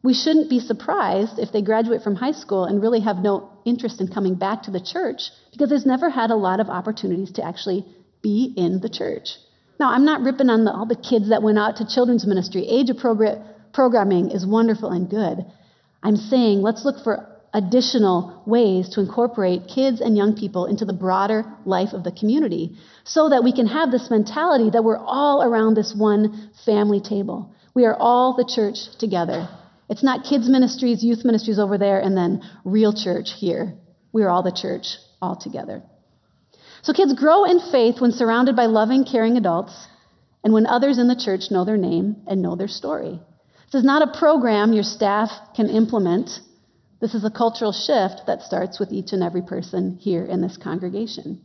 we 0.01 0.13
shouldn't 0.13 0.49
be 0.49 0.61
surprised 0.61 1.37
if 1.37 1.51
they 1.51 1.61
graduate 1.61 2.01
from 2.01 2.15
high 2.15 2.31
school 2.31 2.63
and 2.63 2.81
really 2.81 3.01
have 3.01 3.17
no 3.17 3.51
interest 3.65 3.99
in 3.99 4.07
coming 4.07 4.35
back 4.35 4.63
to 4.63 4.71
the 4.71 4.79
church 4.79 5.29
because 5.51 5.69
they've 5.69 5.85
never 5.85 6.09
had 6.09 6.31
a 6.31 6.35
lot 6.35 6.61
of 6.61 6.69
opportunities 6.69 7.33
to 7.33 7.45
actually 7.45 7.85
be 8.21 8.53
in 8.55 8.79
the 8.79 8.89
church. 8.89 9.35
Now, 9.79 9.91
I'm 9.91 10.05
not 10.05 10.21
ripping 10.21 10.49
on 10.49 10.65
the, 10.65 10.73
all 10.73 10.85
the 10.85 10.95
kids 10.95 11.29
that 11.29 11.43
went 11.43 11.59
out 11.59 11.77
to 11.77 11.87
children's 11.87 12.25
ministry. 12.25 12.67
Age 12.67 12.89
appropriate 12.89 13.39
programming 13.73 14.31
is 14.31 14.45
wonderful 14.45 14.89
and 14.89 15.09
good. 15.09 15.45
I'm 16.01 16.15
saying 16.15 16.61
let's 16.61 16.85
look 16.85 17.03
for 17.03 17.27
additional 17.53 18.43
ways 18.45 18.89
to 18.89 18.99
incorporate 18.99 19.67
kids 19.73 20.01
and 20.01 20.15
young 20.15 20.35
people 20.35 20.65
into 20.65 20.85
the 20.85 20.93
broader 20.93 21.43
life 21.65 21.93
of 21.93 22.03
the 22.03 22.11
community 22.11 22.77
so 23.03 23.29
that 23.29 23.43
we 23.43 23.51
can 23.51 23.67
have 23.67 23.91
this 23.91 24.09
mentality 24.09 24.69
that 24.69 24.83
we're 24.83 24.97
all 24.97 25.41
around 25.43 25.75
this 25.75 25.95
one 25.95 26.51
family 26.65 27.01
table. 27.01 27.53
We 27.73 27.85
are 27.85 27.95
all 27.95 28.35
the 28.35 28.45
church 28.45 28.97
together. 28.99 29.49
It's 29.89 30.03
not 30.03 30.25
kids' 30.25 30.47
ministries, 30.47 31.03
youth 31.03 31.25
ministries 31.25 31.57
over 31.57 31.77
there, 31.77 31.99
and 31.99 32.15
then 32.15 32.43
real 32.63 32.93
church 32.93 33.29
here. 33.37 33.73
We 34.13 34.23
are 34.23 34.29
all 34.29 34.43
the 34.43 34.51
church 34.51 34.97
all 35.21 35.35
together. 35.35 35.81
So 36.83 36.93
kids 36.93 37.13
grow 37.13 37.45
in 37.45 37.59
faith 37.59 37.99
when 37.99 38.11
surrounded 38.11 38.55
by 38.55 38.65
loving, 38.65 39.05
caring 39.05 39.37
adults 39.37 39.87
and 40.43 40.53
when 40.53 40.65
others 40.65 40.97
in 40.97 41.07
the 41.07 41.15
church 41.15 41.51
know 41.51 41.65
their 41.65 41.77
name 41.77 42.17
and 42.27 42.41
know 42.41 42.55
their 42.55 42.67
story. 42.67 43.19
This 43.71 43.81
is 43.81 43.85
not 43.85 44.01
a 44.01 44.17
program 44.17 44.73
your 44.73 44.83
staff 44.83 45.29
can 45.55 45.69
implement. 45.69 46.39
This 46.99 47.13
is 47.13 47.23
a 47.23 47.29
cultural 47.29 47.71
shift 47.71 48.23
that 48.25 48.41
starts 48.41 48.79
with 48.79 48.91
each 48.91 49.13
and 49.13 49.21
every 49.21 49.43
person 49.43 49.97
here 49.99 50.25
in 50.25 50.41
this 50.41 50.57
congregation. 50.57 51.39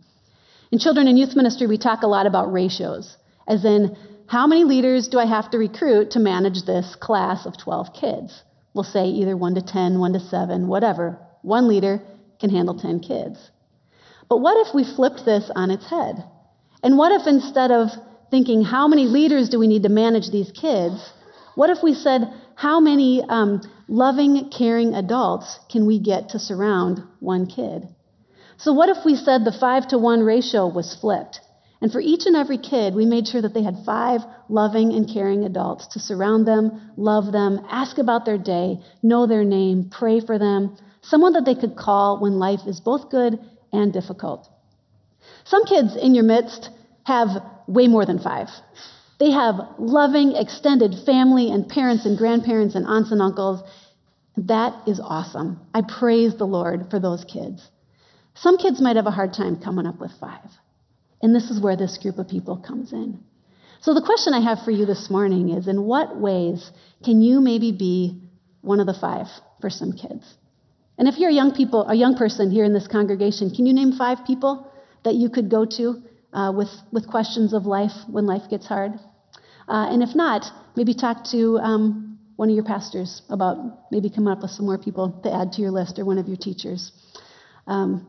In 0.73 0.79
children 0.79 1.07
and 1.07 1.19
youth 1.19 1.37
ministry, 1.37 1.67
we 1.67 1.77
talk 1.77 2.03
a 2.03 2.07
lot 2.07 2.27
about 2.27 2.51
ratios, 2.51 3.15
as 3.47 3.67
in, 3.67 3.95
how 4.27 4.47
many 4.47 4.65
leaders 4.65 5.09
do 5.09 5.19
I 5.19 5.27
have 5.27 5.51
to 5.51 5.59
recruit 5.59 6.13
to 6.13 6.19
manage 6.19 6.63
this 6.63 6.97
class 6.97 7.45
of 7.45 7.59
12 7.59 7.93
kids? 7.93 8.43
We'll 8.73 8.85
say 8.85 9.05
either 9.05 9.37
1 9.37 9.57
to 9.57 9.63
10, 9.63 9.99
1 9.99 10.13
to 10.15 10.21
7, 10.21 10.67
whatever. 10.67 11.19
One 11.43 11.69
leader 11.69 12.01
can 12.41 12.49
handle 12.49 12.81
10 12.81 13.01
kids. 13.01 13.39
But 14.31 14.39
what 14.39 14.67
if 14.67 14.75
we 14.75 14.83
flipped 14.83 15.27
this 15.27 15.51
on 15.55 15.71
its 15.71 15.89
head? 15.91 16.25
And 16.83 16.97
what 16.97 17.13
if 17.13 17.27
instead 17.27 17.71
of 17.71 17.91
thinking, 18.31 18.65
how 18.65 18.89
many 18.89 19.05
leaders 19.05 19.51
do 19.51 19.59
we 19.59 19.67
need 19.67 19.83
to 19.83 19.91
manage 19.91 20.31
these 20.31 20.51
kids? 20.51 21.13
What 21.55 21.71
if 21.71 21.83
we 21.83 21.95
said, 21.95 22.33
how 22.57 22.81
many 22.81 23.23
um, 23.23 23.61
loving, 23.89 24.51
caring 24.51 24.95
adults 24.95 25.59
can 25.71 25.87
we 25.87 25.99
get 25.99 26.31
to 26.31 26.39
surround 26.39 27.03
one 27.21 27.47
kid? 27.47 27.89
So, 28.57 28.73
what 28.73 28.89
if 28.89 29.05
we 29.05 29.17
said 29.17 29.45
the 29.45 29.53
five 29.53 29.89
to 29.89 29.99
one 29.99 30.23
ratio 30.23 30.67
was 30.67 30.95
flipped? 30.95 31.41
And 31.81 31.93
for 31.93 32.01
each 32.01 32.25
and 32.27 32.35
every 32.35 32.59
kid, 32.59 32.95
we 32.95 33.05
made 33.05 33.29
sure 33.29 33.43
that 33.43 33.53
they 33.53 33.63
had 33.63 33.85
five 33.85 34.23
loving 34.49 34.93
and 34.95 35.09
caring 35.09 35.45
adults 35.45 35.89
to 35.89 36.01
surround 36.01 36.47
them, 36.47 36.93
love 36.97 37.31
them, 37.31 37.61
ask 37.71 37.99
about 37.99 38.25
their 38.25 38.39
day, 38.39 38.79
know 39.03 39.27
their 39.27 39.45
name, 39.45 39.91
pray 39.91 40.21
for 40.21 40.39
them, 40.39 40.77
someone 41.03 41.35
that 41.35 41.45
they 41.45 41.55
could 41.55 41.77
call 41.77 42.21
when 42.21 42.39
life 42.39 42.61
is 42.67 42.81
both 42.81 43.11
good 43.11 43.39
and 43.73 43.93
difficult. 43.93 44.49
Some 45.45 45.65
kids 45.67 45.97
in 45.97 46.15
your 46.15 46.25
midst 46.25 46.71
have 47.05 47.29
way 47.67 47.87
more 47.87 48.07
than 48.07 48.19
five. 48.19 48.49
They 49.25 49.31
have 49.31 49.59
loving, 49.79 50.37
extended 50.37 50.95
family 51.07 51.51
and 51.51 51.67
parents 51.67 52.05
and 52.05 52.19
grandparents 52.19 52.75
and 52.75 52.85
aunts 52.87 53.11
and 53.11 53.23
uncles. 53.23 53.63
That 54.37 54.87
is 54.87 55.01
awesome. 55.01 55.61
I 55.73 55.81
praise 55.81 56.37
the 56.37 56.45
Lord 56.45 56.91
for 56.91 57.01
those 57.01 57.25
kids. 57.25 57.67
Some 58.35 58.59
kids 58.59 58.83
might 58.83 58.97
have 58.97 59.07
a 59.07 59.11
hard 59.19 59.33
time 59.33 59.63
coming 59.63 59.87
up 59.87 59.99
with 59.99 60.13
five. 60.21 60.51
And 61.23 61.35
this 61.35 61.49
is 61.49 61.59
where 61.59 61.75
this 61.75 61.97
group 61.97 62.19
of 62.19 62.29
people 62.29 62.59
comes 62.59 62.93
in. 62.93 63.25
So, 63.81 63.95
the 63.95 64.03
question 64.03 64.35
I 64.35 64.41
have 64.41 64.63
for 64.63 64.71
you 64.71 64.85
this 64.85 65.09
morning 65.09 65.49
is 65.49 65.69
in 65.69 65.85
what 65.85 66.21
ways 66.21 66.71
can 67.03 67.23
you 67.23 67.41
maybe 67.41 67.73
be 67.73 68.21
one 68.61 68.79
of 68.79 68.87
the 68.87 68.93
five 68.93 69.29
for 69.63 69.71
some 69.71 69.93
kids? 69.93 70.35
And 70.99 71.09
if 71.09 71.17
you're 71.17 71.31
a 71.31 71.41
young 71.41 71.55
people, 71.55 71.89
a 71.89 71.95
young 71.95 72.15
person 72.15 72.51
here 72.51 72.67
in 72.67 72.75
this 72.75 72.89
congregation, 72.89 73.55
can 73.57 73.65
you 73.65 73.73
name 73.73 73.93
five 73.93 74.27
people 74.27 74.71
that 75.03 75.15
you 75.15 75.31
could 75.31 75.51
go 75.51 75.65
to 75.79 76.03
uh, 76.35 76.53
with, 76.55 76.69
with 76.93 77.09
questions 77.09 77.55
of 77.55 77.65
life 77.65 77.97
when 78.07 78.27
life 78.27 78.51
gets 78.51 78.67
hard? 78.67 78.93
Uh, 79.69 79.89
and 79.91 80.03
if 80.03 80.15
not, 80.15 80.47
maybe 80.77 80.95
talk 80.95 81.25
to 81.31 81.59
um, 81.59 82.19
one 82.37 82.49
of 82.49 82.55
your 82.55 82.65
pastors 82.65 83.23
about 83.31 83.57
maybe 83.91 84.11
coming 84.11 84.33
up 84.33 84.43
with 84.43 84.51
some 84.51 84.67
more 84.67 84.79
people 84.79 85.21
to 85.23 85.33
add 85.33 85.53
to 85.53 85.63
your 85.63 85.71
list 85.71 85.99
or 85.99 86.05
one 86.05 86.19
of 86.19 86.29
your 86.29 86.37
teachers. 86.37 86.93
Um, 87.67 88.07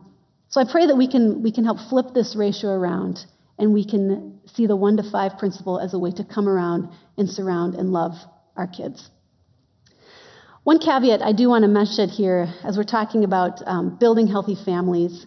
so 0.49 0.61
I 0.61 0.65
pray 0.69 0.87
that 0.87 0.95
we 0.95 1.07
can, 1.07 1.43
we 1.43 1.51
can 1.51 1.63
help 1.63 1.77
flip 1.89 2.07
this 2.13 2.35
ratio 2.35 2.69
around 2.69 3.19
and 3.57 3.73
we 3.73 3.85
can 3.85 4.39
see 4.53 4.67
the 4.67 4.75
one 4.75 4.97
to 4.97 5.03
five 5.09 5.37
principle 5.37 5.79
as 5.79 5.93
a 5.93 5.99
way 5.99 6.11
to 6.11 6.23
come 6.23 6.47
around 6.47 6.89
and 7.17 7.29
surround 7.29 7.75
and 7.75 7.91
love 7.91 8.13
our 8.55 8.67
kids. 8.67 9.09
One 10.63 10.79
caveat 10.79 11.21
I 11.21 11.31
do 11.31 11.49
want 11.49 11.63
to 11.63 11.67
mention 11.67 12.09
here 12.09 12.53
as 12.63 12.75
we're 12.75 12.83
talking 12.83 13.23
about 13.23 13.61
um, 13.65 13.97
building 13.99 14.27
healthy 14.27 14.55
families, 14.65 15.25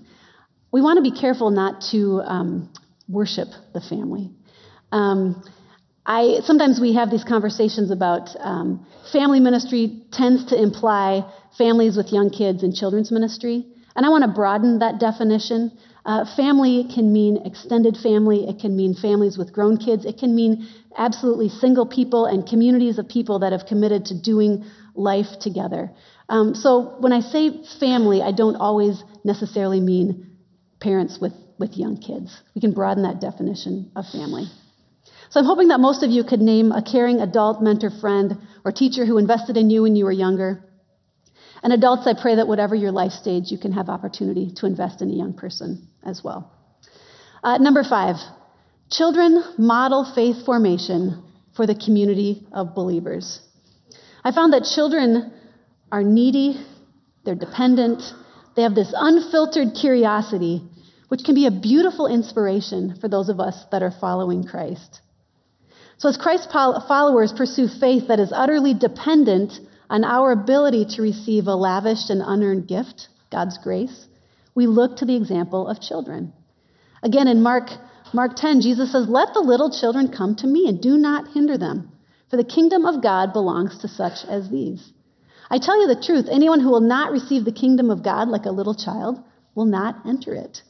we 0.72 0.82
want 0.82 1.02
to 1.02 1.10
be 1.10 1.18
careful 1.18 1.50
not 1.50 1.84
to 1.92 2.20
um, 2.24 2.72
worship 3.08 3.48
the 3.72 3.80
family. 3.80 4.30
Um, 4.90 5.42
I, 6.08 6.40
sometimes 6.44 6.80
we 6.80 6.94
have 6.94 7.10
these 7.10 7.22
conversations 7.22 7.90
about 7.90 8.30
um, 8.40 8.86
family 9.12 9.40
ministry 9.40 10.04
tends 10.10 10.46
to 10.46 10.60
imply 10.60 11.30
families 11.58 11.98
with 11.98 12.12
young 12.12 12.30
kids 12.30 12.62
and 12.62 12.74
children's 12.74 13.12
ministry. 13.12 13.66
And 13.94 14.06
I 14.06 14.08
want 14.08 14.24
to 14.24 14.30
broaden 14.30 14.78
that 14.78 14.98
definition. 15.00 15.70
Uh, 16.06 16.24
family 16.34 16.88
can 16.94 17.12
mean 17.12 17.36
extended 17.44 17.98
family, 17.98 18.48
it 18.48 18.58
can 18.58 18.74
mean 18.74 18.94
families 18.94 19.36
with 19.36 19.52
grown 19.52 19.76
kids, 19.76 20.06
it 20.06 20.16
can 20.16 20.34
mean 20.34 20.66
absolutely 20.96 21.50
single 21.50 21.84
people 21.84 22.24
and 22.24 22.48
communities 22.48 22.98
of 22.98 23.06
people 23.06 23.40
that 23.40 23.52
have 23.52 23.66
committed 23.66 24.06
to 24.06 24.18
doing 24.18 24.64
life 24.94 25.38
together. 25.42 25.90
Um, 26.30 26.54
so 26.54 26.96
when 27.00 27.12
I 27.12 27.20
say 27.20 27.50
family, 27.78 28.22
I 28.22 28.32
don't 28.32 28.56
always 28.56 29.04
necessarily 29.24 29.80
mean 29.80 30.38
parents 30.80 31.18
with, 31.20 31.34
with 31.58 31.76
young 31.76 31.98
kids. 31.98 32.34
We 32.54 32.62
can 32.62 32.72
broaden 32.72 33.02
that 33.02 33.20
definition 33.20 33.92
of 33.94 34.06
family. 34.06 34.46
So 35.30 35.40
I'm 35.40 35.46
hoping 35.46 35.68
that 35.68 35.80
most 35.80 36.02
of 36.02 36.10
you 36.10 36.24
could 36.24 36.40
name 36.40 36.72
a 36.72 36.82
caring 36.82 37.20
adult, 37.20 37.62
mentor, 37.62 37.90
friend, 37.90 38.38
or 38.64 38.72
teacher 38.72 39.04
who 39.04 39.18
invested 39.18 39.56
in 39.56 39.70
you 39.70 39.82
when 39.82 39.96
you 39.96 40.04
were 40.04 40.12
younger 40.12 40.64
and 41.62 41.72
adults, 41.72 42.06
I 42.06 42.14
pray 42.20 42.36
that 42.36 42.46
whatever 42.46 42.74
your 42.74 42.92
life 42.92 43.12
stage, 43.12 43.50
you 43.50 43.58
can 43.58 43.72
have 43.72 43.88
opportunity 43.88 44.52
to 44.56 44.66
invest 44.66 45.02
in 45.02 45.10
a 45.10 45.14
young 45.14 45.34
person 45.34 45.88
as 46.04 46.22
well. 46.22 46.52
Uh, 47.42 47.58
number 47.58 47.82
five, 47.84 48.16
children 48.90 49.42
model 49.58 50.10
faith 50.14 50.44
formation 50.44 51.22
for 51.56 51.66
the 51.66 51.74
community 51.74 52.46
of 52.52 52.74
believers. 52.74 53.40
I 54.24 54.32
found 54.32 54.52
that 54.52 54.64
children 54.74 55.32
are 55.90 56.02
needy, 56.02 56.60
they're 57.24 57.34
dependent, 57.34 58.02
they 58.54 58.62
have 58.62 58.74
this 58.74 58.92
unfiltered 58.96 59.74
curiosity, 59.80 60.62
which 61.08 61.24
can 61.24 61.34
be 61.34 61.46
a 61.46 61.50
beautiful 61.50 62.06
inspiration 62.06 62.96
for 63.00 63.08
those 63.08 63.28
of 63.28 63.40
us 63.40 63.64
that 63.72 63.82
are 63.82 63.90
following 63.90 64.44
Christ. 64.44 65.00
So, 65.98 66.08
as 66.08 66.16
Christ 66.16 66.50
followers 66.52 67.32
pursue 67.32 67.66
faith 67.66 68.08
that 68.08 68.20
is 68.20 68.32
utterly 68.32 68.72
dependent 68.72 69.58
on 69.90 70.04
our 70.04 70.30
ability 70.30 70.84
to 70.96 71.02
receive 71.02 71.46
a 71.46 71.54
lavish 71.54 72.10
and 72.10 72.22
unearned 72.24 72.68
gift, 72.68 73.08
God's 73.32 73.58
grace, 73.58 74.06
we 74.54 74.66
look 74.66 74.98
to 74.98 75.06
the 75.06 75.16
example 75.16 75.66
of 75.66 75.80
children. 75.80 76.32
Again, 77.02 77.26
in 77.26 77.42
Mark, 77.42 77.70
Mark 78.12 78.36
10, 78.36 78.60
Jesus 78.60 78.92
says, 78.92 79.08
Let 79.08 79.34
the 79.34 79.40
little 79.40 79.70
children 79.70 80.08
come 80.08 80.36
to 80.36 80.46
me 80.46 80.68
and 80.68 80.80
do 80.80 80.96
not 80.96 81.32
hinder 81.32 81.58
them, 81.58 81.90
for 82.30 82.36
the 82.36 82.44
kingdom 82.44 82.84
of 82.84 83.02
God 83.02 83.32
belongs 83.32 83.78
to 83.78 83.88
such 83.88 84.24
as 84.28 84.50
these. 84.50 84.92
I 85.50 85.58
tell 85.58 85.80
you 85.80 85.88
the 85.88 86.00
truth, 86.00 86.26
anyone 86.30 86.60
who 86.60 86.70
will 86.70 86.80
not 86.80 87.10
receive 87.10 87.44
the 87.44 87.52
kingdom 87.52 87.90
of 87.90 88.04
God 88.04 88.28
like 88.28 88.44
a 88.44 88.50
little 88.50 88.74
child 88.74 89.22
will 89.54 89.64
not 89.64 90.06
enter 90.06 90.34
it. 90.34 90.62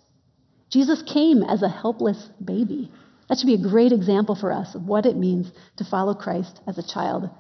Jesus 0.71 1.03
came 1.03 1.43
as 1.43 1.63
a 1.63 1.69
helpless 1.69 2.29
baby. 2.45 2.91
That 3.29 3.39
should 3.39 3.47
be 3.47 3.55
a 3.55 3.71
great 3.71 3.93
example 3.93 4.35
for 4.35 4.53
us 4.53 4.75
of 4.75 4.87
what 4.87 5.07
it 5.07 5.17
means 5.17 5.51
to 5.77 5.85
follow 5.85 6.15
Christ 6.15 6.61
as 6.67 6.79
a 6.79 6.87
child 6.87 7.31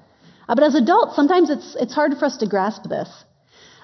uh, 0.48 0.54
but 0.54 0.64
as 0.64 0.74
adults, 0.74 1.14
sometimes 1.14 1.50
it's, 1.50 1.76
it's 1.78 1.94
hard 1.94 2.12
for 2.18 2.24
us 2.24 2.38
to 2.38 2.46
grasp 2.46 2.84
this. 2.84 3.08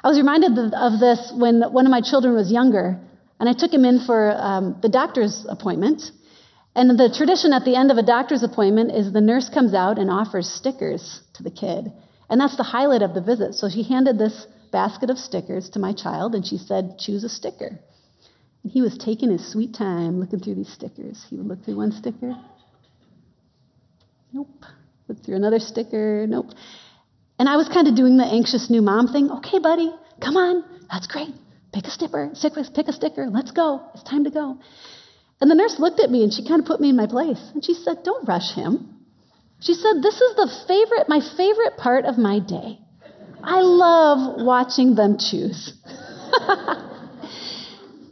I 0.02 0.08
was 0.08 0.16
reminded 0.16 0.74
of 0.74 0.98
this 0.98 1.32
when 1.34 1.62
one 1.62 1.86
of 1.86 1.90
my 1.90 2.00
children 2.00 2.34
was 2.34 2.50
younger, 2.50 2.98
and 3.38 3.48
I 3.48 3.52
took 3.52 3.72
him 3.72 3.84
in 3.84 4.04
for 4.06 4.34
um, 4.36 4.78
the 4.80 4.88
doctor's 4.88 5.46
appointment. 5.48 6.02
And 6.74 6.98
the 6.98 7.12
tradition 7.14 7.52
at 7.52 7.64
the 7.64 7.76
end 7.76 7.90
of 7.90 7.98
a 7.98 8.02
doctor's 8.02 8.42
appointment 8.42 8.92
is 8.92 9.12
the 9.12 9.20
nurse 9.20 9.48
comes 9.48 9.74
out 9.74 9.98
and 9.98 10.10
offers 10.10 10.48
stickers 10.48 11.20
to 11.34 11.42
the 11.42 11.50
kid. 11.50 11.92
And 12.28 12.40
that's 12.40 12.56
the 12.56 12.64
highlight 12.64 13.02
of 13.02 13.14
the 13.14 13.20
visit. 13.20 13.54
So 13.54 13.68
she 13.68 13.82
handed 13.82 14.18
this 14.18 14.46
basket 14.72 15.10
of 15.10 15.18
stickers 15.18 15.68
to 15.70 15.78
my 15.78 15.92
child, 15.92 16.34
and 16.34 16.46
she 16.46 16.58
said, 16.58 16.98
Choose 16.98 17.24
a 17.24 17.28
sticker. 17.28 17.78
And 18.64 18.72
he 18.72 18.82
was 18.82 18.98
taking 18.98 19.30
his 19.30 19.52
sweet 19.52 19.74
time 19.74 20.18
looking 20.18 20.40
through 20.40 20.56
these 20.56 20.72
stickers. 20.72 21.24
He 21.30 21.36
would 21.36 21.46
look 21.46 21.64
through 21.64 21.76
one 21.76 21.92
sticker. 21.92 22.34
Nope. 24.32 24.64
Look 25.06 25.22
through 25.22 25.36
another 25.36 25.60
sticker. 25.60 26.26
Nope. 26.26 26.46
And 27.38 27.48
I 27.48 27.56
was 27.56 27.68
kind 27.68 27.86
of 27.86 27.94
doing 27.94 28.16
the 28.16 28.24
anxious 28.24 28.70
new 28.70 28.82
mom 28.82 29.08
thing. 29.08 29.30
Okay, 29.30 29.58
buddy, 29.58 29.92
come 30.20 30.36
on. 30.36 30.64
That's 30.90 31.06
great. 31.06 31.34
Pick 31.72 31.84
a 31.84 31.90
sticker. 31.90 32.32
Pick 32.74 32.88
a 32.88 32.92
sticker. 32.92 33.28
Let's 33.28 33.50
go. 33.50 33.82
It's 33.94 34.02
time 34.02 34.24
to 34.24 34.30
go. 34.30 34.58
And 35.40 35.50
the 35.50 35.54
nurse 35.54 35.78
looked 35.78 36.00
at 36.00 36.10
me 36.10 36.22
and 36.22 36.32
she 36.32 36.46
kind 36.46 36.60
of 36.60 36.66
put 36.66 36.80
me 36.80 36.88
in 36.88 36.96
my 36.96 37.06
place. 37.06 37.40
And 37.52 37.64
she 37.64 37.74
said, 37.74 38.02
Don't 38.02 38.26
rush 38.26 38.54
him. 38.54 38.96
She 39.60 39.74
said, 39.74 40.02
This 40.02 40.14
is 40.20 40.36
the 40.36 40.50
favorite, 40.66 41.08
my 41.08 41.20
favorite 41.36 41.76
part 41.76 42.04
of 42.06 42.16
my 42.16 42.38
day. 42.38 42.78
I 43.42 43.60
love 43.60 44.40
watching 44.40 44.94
them 44.94 45.18
choose. 45.18 45.74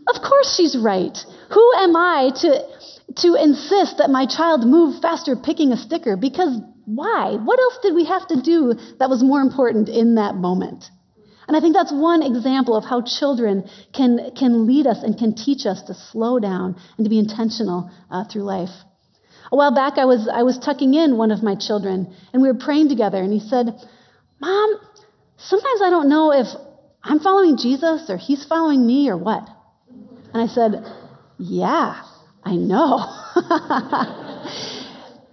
of 0.09 0.23
course, 0.23 0.55
she's 0.57 0.77
right. 0.77 1.17
Who 1.51 1.73
am 1.79 1.97
I 1.97 2.31
to, 2.37 3.23
to 3.23 3.35
insist 3.35 3.99
that 3.99 4.11
my 4.11 4.27
child 4.27 4.67
move 4.67 5.01
faster 5.01 5.37
picking 5.37 5.73
a 5.73 5.77
sticker? 5.77 6.17
Because 6.17 6.59
why? 6.85 7.37
What 7.43 7.61
else 7.61 7.79
did 7.83 7.95
we 7.95 8.07
have 8.07 8.27
to 8.29 8.41
do 8.43 8.75
that 8.99 9.11
was 9.11 9.23
more 9.23 9.41
important 9.41 9.88
in 9.88 10.17
that 10.17 10.35
moment? 10.35 10.85
And 11.47 11.57
I 11.57 11.61
think 11.61 11.75
that's 11.75 11.93
one 11.93 12.23
example 12.23 12.77
of 12.77 12.85
how 12.85 13.03
children 13.03 13.69
can, 13.93 14.31
can 14.38 14.67
lead 14.67 14.87
us 14.87 15.03
and 15.03 15.19
can 15.19 15.35
teach 15.35 15.67
us 15.67 15.83
to 15.83 15.95
slow 15.95 16.38
down 16.38 16.77
and 16.97 17.05
to 17.05 17.11
be 17.11 17.19
intentional 17.19 17.91
uh, 18.11 18.25
through 18.25 18.45
life. 18.45 18.71
A 19.51 19.57
while 19.57 19.75
back, 19.75 19.99
I 19.99 20.07
was, 20.07 20.29
I 20.33 20.45
was 20.45 20.59
tucking 20.59 20.95
in 20.95 21.19
one 21.19 21.31
of 21.31 21.43
my 21.43 21.55
children, 21.55 22.15
and 22.33 22.41
we 22.41 22.49
were 22.49 22.59
praying 22.59 22.88
together, 22.88 23.19
and 23.19 23.33
he 23.33 23.41
said, 23.41 23.67
Mom, 24.41 24.81
sometimes 25.37 25.83
I 25.83 25.91
don't 25.91 26.09
know 26.09 26.33
if 26.33 26.47
I'm 27.03 27.21
following 27.21 27.59
Jesus 27.59 28.09
or 28.09 28.17
he's 28.17 28.47
following 28.47 28.87
me 28.87 29.11
or 29.11 29.17
what. 29.17 29.47
And 30.33 30.42
I 30.42 30.47
said, 30.47 30.85
Yeah, 31.38 32.03
I 32.45 32.57
know. 32.57 33.07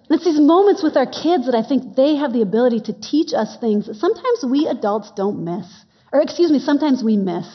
It's 0.09 0.25
these 0.25 0.39
moments 0.39 0.81
with 0.81 0.97
our 0.97 1.05
kids 1.05 1.45
that 1.45 1.53
I 1.53 1.61
think 1.61 1.95
they 1.95 2.15
have 2.15 2.33
the 2.33 2.41
ability 2.41 2.79
to 2.81 2.99
teach 2.99 3.31
us 3.31 3.57
things 3.57 3.85
that 3.85 3.95
sometimes 3.95 4.43
we 4.43 4.65
adults 4.65 5.11
don't 5.15 5.45
miss. 5.45 5.67
Or, 6.11 6.19
excuse 6.19 6.51
me, 6.51 6.57
sometimes 6.57 7.03
we 7.03 7.15
miss. 7.15 7.47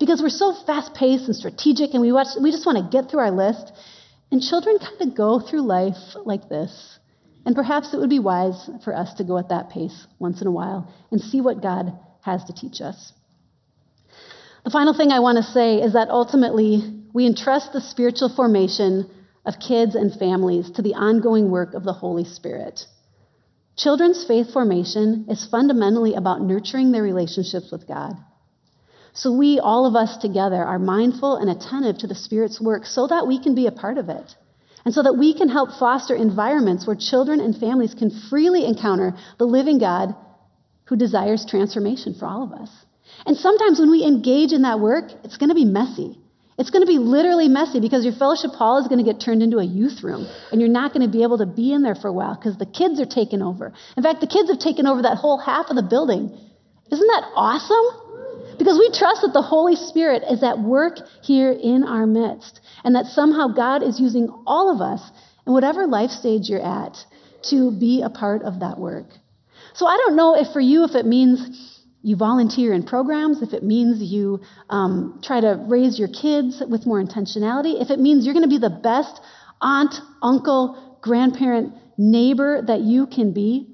Because 0.00 0.20
we're 0.20 0.28
so 0.28 0.52
fast 0.52 0.92
paced 0.92 1.26
and 1.26 1.36
strategic 1.36 1.94
and 1.94 2.00
we, 2.00 2.10
watch, 2.10 2.28
we 2.42 2.50
just 2.50 2.66
want 2.66 2.78
to 2.78 2.90
get 2.90 3.08
through 3.08 3.20
our 3.20 3.30
list. 3.30 3.72
And 4.32 4.42
children 4.42 4.78
kind 4.78 5.00
of 5.00 5.16
go 5.16 5.38
through 5.38 5.62
life 5.62 6.16
like 6.24 6.48
this. 6.48 6.98
And 7.46 7.54
perhaps 7.54 7.94
it 7.94 8.00
would 8.00 8.10
be 8.10 8.18
wise 8.18 8.68
for 8.84 8.94
us 8.94 9.14
to 9.14 9.24
go 9.24 9.38
at 9.38 9.50
that 9.50 9.70
pace 9.70 10.06
once 10.18 10.40
in 10.40 10.48
a 10.48 10.52
while 10.52 10.92
and 11.12 11.20
see 11.20 11.40
what 11.40 11.62
God 11.62 11.96
has 12.22 12.44
to 12.44 12.52
teach 12.52 12.80
us. 12.80 13.12
The 14.64 14.70
final 14.70 14.92
thing 14.92 15.10
I 15.10 15.20
want 15.20 15.38
to 15.38 15.52
say 15.52 15.80
is 15.80 15.94
that 15.94 16.10
ultimately 16.10 17.02
we 17.12 17.26
entrust 17.26 17.72
the 17.72 17.80
spiritual 17.80 18.28
formation 18.28 19.10
of 19.46 19.58
kids 19.58 19.94
and 19.94 20.12
families 20.12 20.70
to 20.72 20.82
the 20.82 20.94
ongoing 20.94 21.50
work 21.50 21.74
of 21.74 21.84
the 21.84 21.94
Holy 21.94 22.24
Spirit. 22.24 22.86
Children's 23.76 24.24
faith 24.24 24.52
formation 24.52 25.26
is 25.30 25.46
fundamentally 25.46 26.14
about 26.14 26.42
nurturing 26.42 26.92
their 26.92 27.02
relationships 27.02 27.70
with 27.72 27.88
God. 27.88 28.12
So, 29.12 29.32
we, 29.32 29.58
all 29.58 29.86
of 29.86 29.96
us 29.96 30.18
together, 30.18 30.62
are 30.62 30.78
mindful 30.78 31.36
and 31.36 31.50
attentive 31.50 31.98
to 31.98 32.06
the 32.06 32.14
Spirit's 32.14 32.60
work 32.60 32.86
so 32.86 33.06
that 33.06 33.26
we 33.26 33.42
can 33.42 33.54
be 33.54 33.66
a 33.66 33.72
part 33.72 33.98
of 33.98 34.08
it. 34.08 34.36
And 34.84 34.94
so 34.94 35.02
that 35.02 35.16
we 35.16 35.34
can 35.34 35.48
help 35.48 35.72
foster 35.72 36.14
environments 36.14 36.86
where 36.86 36.96
children 36.96 37.40
and 37.40 37.56
families 37.56 37.94
can 37.94 38.10
freely 38.10 38.64
encounter 38.64 39.14
the 39.38 39.46
living 39.46 39.78
God 39.78 40.14
who 40.84 40.96
desires 40.96 41.44
transformation 41.44 42.14
for 42.14 42.26
all 42.26 42.44
of 42.44 42.52
us. 42.52 42.70
And 43.26 43.36
sometimes 43.36 43.78
when 43.78 43.90
we 43.90 44.04
engage 44.04 44.52
in 44.52 44.62
that 44.62 44.80
work, 44.80 45.10
it's 45.24 45.36
going 45.36 45.50
to 45.50 45.54
be 45.54 45.64
messy. 45.64 46.18
It's 46.60 46.68
going 46.68 46.82
to 46.82 46.86
be 46.86 46.98
literally 46.98 47.48
messy 47.48 47.80
because 47.80 48.04
your 48.04 48.12
fellowship 48.14 48.50
hall 48.50 48.78
is 48.78 48.86
going 48.86 49.02
to 49.02 49.12
get 49.12 49.18
turned 49.18 49.42
into 49.42 49.58
a 49.58 49.64
youth 49.64 50.02
room 50.02 50.28
and 50.52 50.60
you're 50.60 50.68
not 50.68 50.92
going 50.92 51.00
to 51.00 51.10
be 51.10 51.22
able 51.22 51.38
to 51.38 51.46
be 51.46 51.72
in 51.72 51.82
there 51.82 51.94
for 51.94 52.08
a 52.08 52.12
while 52.12 52.34
because 52.34 52.58
the 52.58 52.66
kids 52.66 53.00
are 53.00 53.06
taking 53.06 53.40
over. 53.40 53.72
In 53.96 54.02
fact, 54.02 54.20
the 54.20 54.26
kids 54.26 54.50
have 54.50 54.58
taken 54.58 54.86
over 54.86 55.00
that 55.02 55.16
whole 55.16 55.38
half 55.38 55.70
of 55.70 55.76
the 55.76 55.82
building. 55.82 56.36
Isn't 56.92 57.06
that 57.06 57.30
awesome? 57.34 58.58
Because 58.58 58.78
we 58.78 58.90
trust 58.92 59.22
that 59.22 59.32
the 59.32 59.40
Holy 59.40 59.74
Spirit 59.74 60.22
is 60.30 60.42
at 60.42 60.58
work 60.58 60.98
here 61.22 61.50
in 61.50 61.82
our 61.82 62.06
midst 62.06 62.60
and 62.84 62.94
that 62.94 63.06
somehow 63.06 63.48
God 63.48 63.82
is 63.82 63.98
using 63.98 64.28
all 64.46 64.70
of 64.74 64.82
us 64.82 65.00
in 65.46 65.54
whatever 65.54 65.86
life 65.86 66.10
stage 66.10 66.50
you're 66.50 66.60
at 66.60 66.94
to 67.44 67.70
be 67.70 68.02
a 68.02 68.10
part 68.10 68.42
of 68.42 68.60
that 68.60 68.78
work. 68.78 69.06
So 69.72 69.86
I 69.86 69.96
don't 69.96 70.14
know 70.14 70.36
if 70.36 70.52
for 70.52 70.60
you, 70.60 70.84
if 70.84 70.94
it 70.94 71.06
means 71.06 71.69
you 72.02 72.16
volunteer 72.16 72.72
in 72.72 72.84
programs, 72.84 73.42
if 73.42 73.52
it 73.52 73.62
means 73.62 74.00
you 74.00 74.40
um, 74.70 75.20
try 75.22 75.40
to 75.40 75.64
raise 75.68 75.98
your 75.98 76.08
kids 76.08 76.62
with 76.66 76.86
more 76.86 77.02
intentionality, 77.02 77.80
if 77.80 77.90
it 77.90 77.98
means 77.98 78.24
you're 78.24 78.34
going 78.34 78.48
to 78.48 78.48
be 78.48 78.58
the 78.58 78.70
best 78.70 79.20
aunt, 79.60 79.94
uncle, 80.22 80.98
grandparent, 81.02 81.74
neighbor 81.98 82.62
that 82.66 82.80
you 82.80 83.06
can 83.06 83.32
be, 83.32 83.68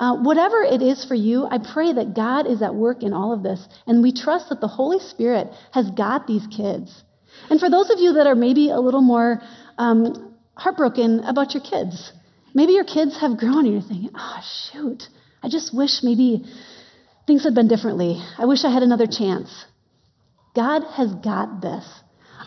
uh, 0.00 0.16
whatever 0.16 0.62
it 0.62 0.82
is 0.82 1.04
for 1.04 1.14
you, 1.14 1.46
I 1.46 1.58
pray 1.58 1.92
that 1.92 2.14
God 2.14 2.46
is 2.46 2.62
at 2.62 2.74
work 2.74 3.02
in 3.02 3.12
all 3.12 3.32
of 3.32 3.42
this. 3.42 3.64
And 3.86 4.02
we 4.02 4.12
trust 4.12 4.48
that 4.48 4.60
the 4.60 4.66
Holy 4.66 4.98
Spirit 4.98 5.48
has 5.72 5.90
got 5.90 6.26
these 6.26 6.46
kids. 6.46 7.04
And 7.50 7.60
for 7.60 7.70
those 7.70 7.90
of 7.90 8.00
you 8.00 8.14
that 8.14 8.26
are 8.26 8.34
maybe 8.34 8.70
a 8.70 8.80
little 8.80 9.02
more 9.02 9.42
um, 9.78 10.34
heartbroken 10.54 11.20
about 11.20 11.54
your 11.54 11.62
kids, 11.62 12.12
maybe 12.54 12.72
your 12.72 12.84
kids 12.84 13.20
have 13.20 13.38
grown 13.38 13.66
and 13.66 13.72
you're 13.74 13.82
thinking, 13.82 14.10
oh, 14.14 14.40
shoot, 14.72 15.04
I 15.42 15.48
just 15.48 15.74
wish 15.74 16.02
maybe 16.02 16.44
things 17.30 17.44
had 17.44 17.54
been 17.54 17.68
differently. 17.68 18.20
I 18.38 18.46
wish 18.46 18.64
I 18.64 18.72
had 18.72 18.82
another 18.82 19.06
chance. 19.06 19.64
God 20.56 20.82
has 20.96 21.14
got 21.14 21.62
this. 21.62 21.86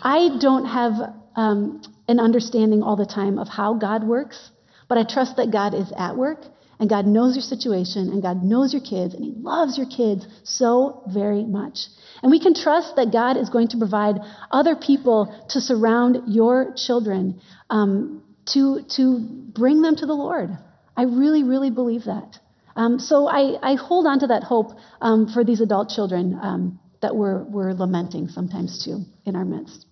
I 0.02 0.38
don't 0.42 0.66
have 0.66 0.92
um, 1.38 1.82
an 2.10 2.20
understanding 2.20 2.84
all 2.84 2.98
the 2.98 3.06
time 3.06 3.40
of 3.40 3.48
how 3.48 3.76
God 3.76 4.04
works, 4.04 4.52
but 4.90 4.98
I 4.98 5.06
trust 5.06 5.38
that 5.38 5.54
God 5.54 5.74
is 5.74 5.90
at 5.98 6.18
work 6.18 6.40
and 6.82 6.90
God 6.90 7.06
knows 7.06 7.34
your 7.38 7.44
situation 7.44 8.10
and 8.10 8.22
God 8.22 8.44
knows 8.44 8.74
your 8.74 8.82
kids 8.82 9.14
and 9.14 9.24
He 9.24 9.32
loves 9.32 9.78
your 9.78 9.88
kids 9.88 10.28
so 10.44 11.04
very 11.08 11.46
much. 11.46 11.78
And 12.22 12.30
we 12.30 12.42
can 12.42 12.54
trust 12.54 12.98
that 12.98 13.14
God 13.14 13.38
is 13.38 13.50
going 13.50 13.70
to 13.70 13.78
provide 13.78 14.16
other 14.52 14.76
people 14.76 15.34
to 15.52 15.62
surround 15.62 16.24
your 16.28 16.74
children 16.76 17.40
um, 17.70 18.22
to, 18.48 18.82
to 18.98 19.20
bring 19.62 19.82
them 19.82 19.96
to 19.96 20.06
the 20.06 20.14
Lord. 20.14 20.50
I 20.98 21.04
really, 21.04 21.44
really 21.44 21.70
believe 21.70 22.04
that. 22.04 22.38
Um, 22.76 23.00
so 23.00 23.28
I, 23.28 23.58
I, 23.62 23.76
hold 23.76 24.08
on 24.08 24.20
to 24.20 24.28
that 24.28 24.44
hope 24.44 24.72
um, 25.00 25.28
for 25.28 25.44
these 25.44 25.62
adult 25.62 25.90
children 25.90 26.40
um, 26.42 26.80
that 27.02 27.16
we're, 27.16 27.44
we're, 27.44 27.74
lamenting 27.74 28.30
sometimes 28.30 28.84
too 28.84 29.04
in 29.26 29.36
our 29.36 29.46
midst. 29.46 29.86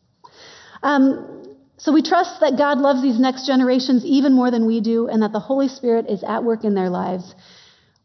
Um, 0.82 1.44
so 1.78 1.91
we 1.91 2.02
trust 2.02 2.39
that 2.41 2.58
God 2.58 2.80
loves 2.80 3.02
these 3.02 3.20
next 3.20 3.46
generations 3.46 4.04
even 4.06 4.34
more 4.34 4.50
than 4.50 4.65
we 4.65 4.82
do, 4.82 5.08
and 5.08 5.22
that 5.22 5.32
the 5.32 5.39
Holy 5.39 5.67
Spirit 5.67 6.08
is 6.10 6.24
at 6.24 6.44
work 6.44 6.63
in 6.63 6.74
their 6.74 6.89
lives. 6.89 7.36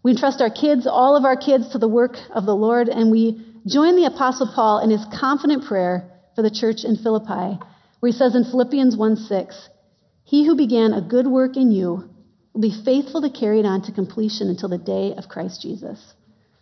We 0.02 0.16
trust 0.16 0.40
our 0.40 0.50
kids, 0.50 0.86
all 0.86 1.16
of 1.16 1.24
our 1.24 1.36
kids, 1.36 1.70
to 1.70 1.78
the 1.78 1.88
work 1.88 2.16
of 2.34 2.46
the 2.46 2.54
Lord, 2.54 2.88
and 2.88 3.10
we 3.10 3.44
join 3.66 3.96
the 3.96 4.06
Apostle 4.06 4.50
Paul 4.54 4.80
in 4.80 4.90
his 4.90 5.04
confident 5.18 5.64
prayer 5.64 6.10
for 6.34 6.42
the 6.42 6.50
church 6.50 6.84
in 6.84 6.96
Philippi, 6.96 7.58
where 8.00 8.12
he 8.12 8.16
says 8.16 8.34
in 8.34 8.44
Philippians 8.44 8.96
1 8.96 9.16
6, 9.16 9.68
He 10.24 10.46
who 10.46 10.54
began 10.54 10.92
a 10.92 11.00
good 11.00 11.26
work 11.26 11.56
in 11.56 11.70
you 11.70 12.08
will 12.56 12.62
be 12.62 12.84
faithful 12.86 13.20
to 13.20 13.28
carry 13.28 13.60
it 13.60 13.66
on 13.66 13.82
to 13.82 13.92
completion 13.92 14.48
until 14.48 14.70
the 14.70 14.78
day 14.78 15.12
of 15.14 15.28
Christ 15.28 15.60
Jesus. 15.60 16.00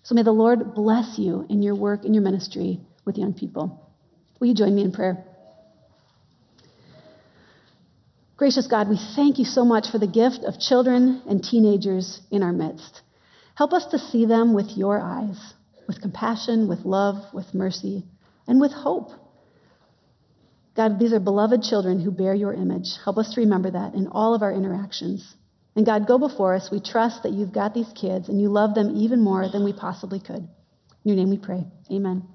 So 0.03 0.17
may 0.17 0.25
the 0.25 0.33
Lord 0.33 0.75
bless 0.75 1.21
you 1.21 1.47
in 1.49 1.63
your 1.63 1.77
work 1.77 2.05
and 2.05 2.13
your 2.13 2.25
ministry 2.25 2.81
with 3.05 3.17
young 3.17 3.33
people. 3.33 3.81
Will 4.41 4.49
you 4.49 4.55
join 4.57 4.75
me 4.75 4.83
in 4.83 4.91
prayer? 4.91 5.25
Gracious 8.37 8.67
God, 8.67 8.89
we 8.89 8.99
thank 9.15 9.39
you 9.39 9.45
so 9.45 9.65
much 9.65 9.87
for 9.93 10.01
the 10.01 10.09
gift 10.09 10.41
of 10.43 10.59
children 10.59 11.23
and 11.29 11.45
teenagers 11.45 12.21
in 12.29 12.43
our 12.43 12.53
midst. 12.53 13.03
Help 13.55 13.73
us 13.73 13.87
to 13.93 13.99
see 14.01 14.27
them 14.27 14.53
with 14.53 14.77
your 14.77 15.01
eyes, 15.01 15.39
with 15.87 16.01
compassion, 16.01 16.67
with 16.67 16.81
love, 16.81 17.33
with 17.33 17.55
mercy, 17.55 18.03
and 18.49 18.61
with 18.61 18.73
hope. 18.73 19.13
God, 20.75 20.99
these 20.99 21.13
are 21.13 21.21
beloved 21.21 21.63
children 21.63 22.01
who 22.01 22.11
bear 22.11 22.35
your 22.35 22.53
image. 22.53 22.89
Help 23.05 23.17
us 23.17 23.33
to 23.35 23.43
remember 23.43 23.71
that 23.71 23.95
in 23.95 24.09
all 24.09 24.35
of 24.35 24.43
our 24.43 24.53
interactions. 24.53 25.37
And 25.77 25.85
God, 25.85 26.07
go 26.07 26.19
before 26.19 26.55
us. 26.55 26.71
We 26.71 26.81
trust 26.81 27.25
that 27.25 27.33
you've 27.33 27.53
got 27.53 27.75
these 27.75 27.93
kids 27.95 28.29
and 28.29 28.41
you 28.41 28.49
love 28.49 28.75
them 28.75 28.97
even 28.97 29.21
more 29.21 29.49
than 29.49 29.65
we 29.65 29.73
possibly 29.73 30.21
could. 30.21 30.37
In 30.37 30.49
your 31.05 31.17
name 31.17 31.31
we 31.31 31.39
pray. 31.39 31.67
Amen. 31.91 32.29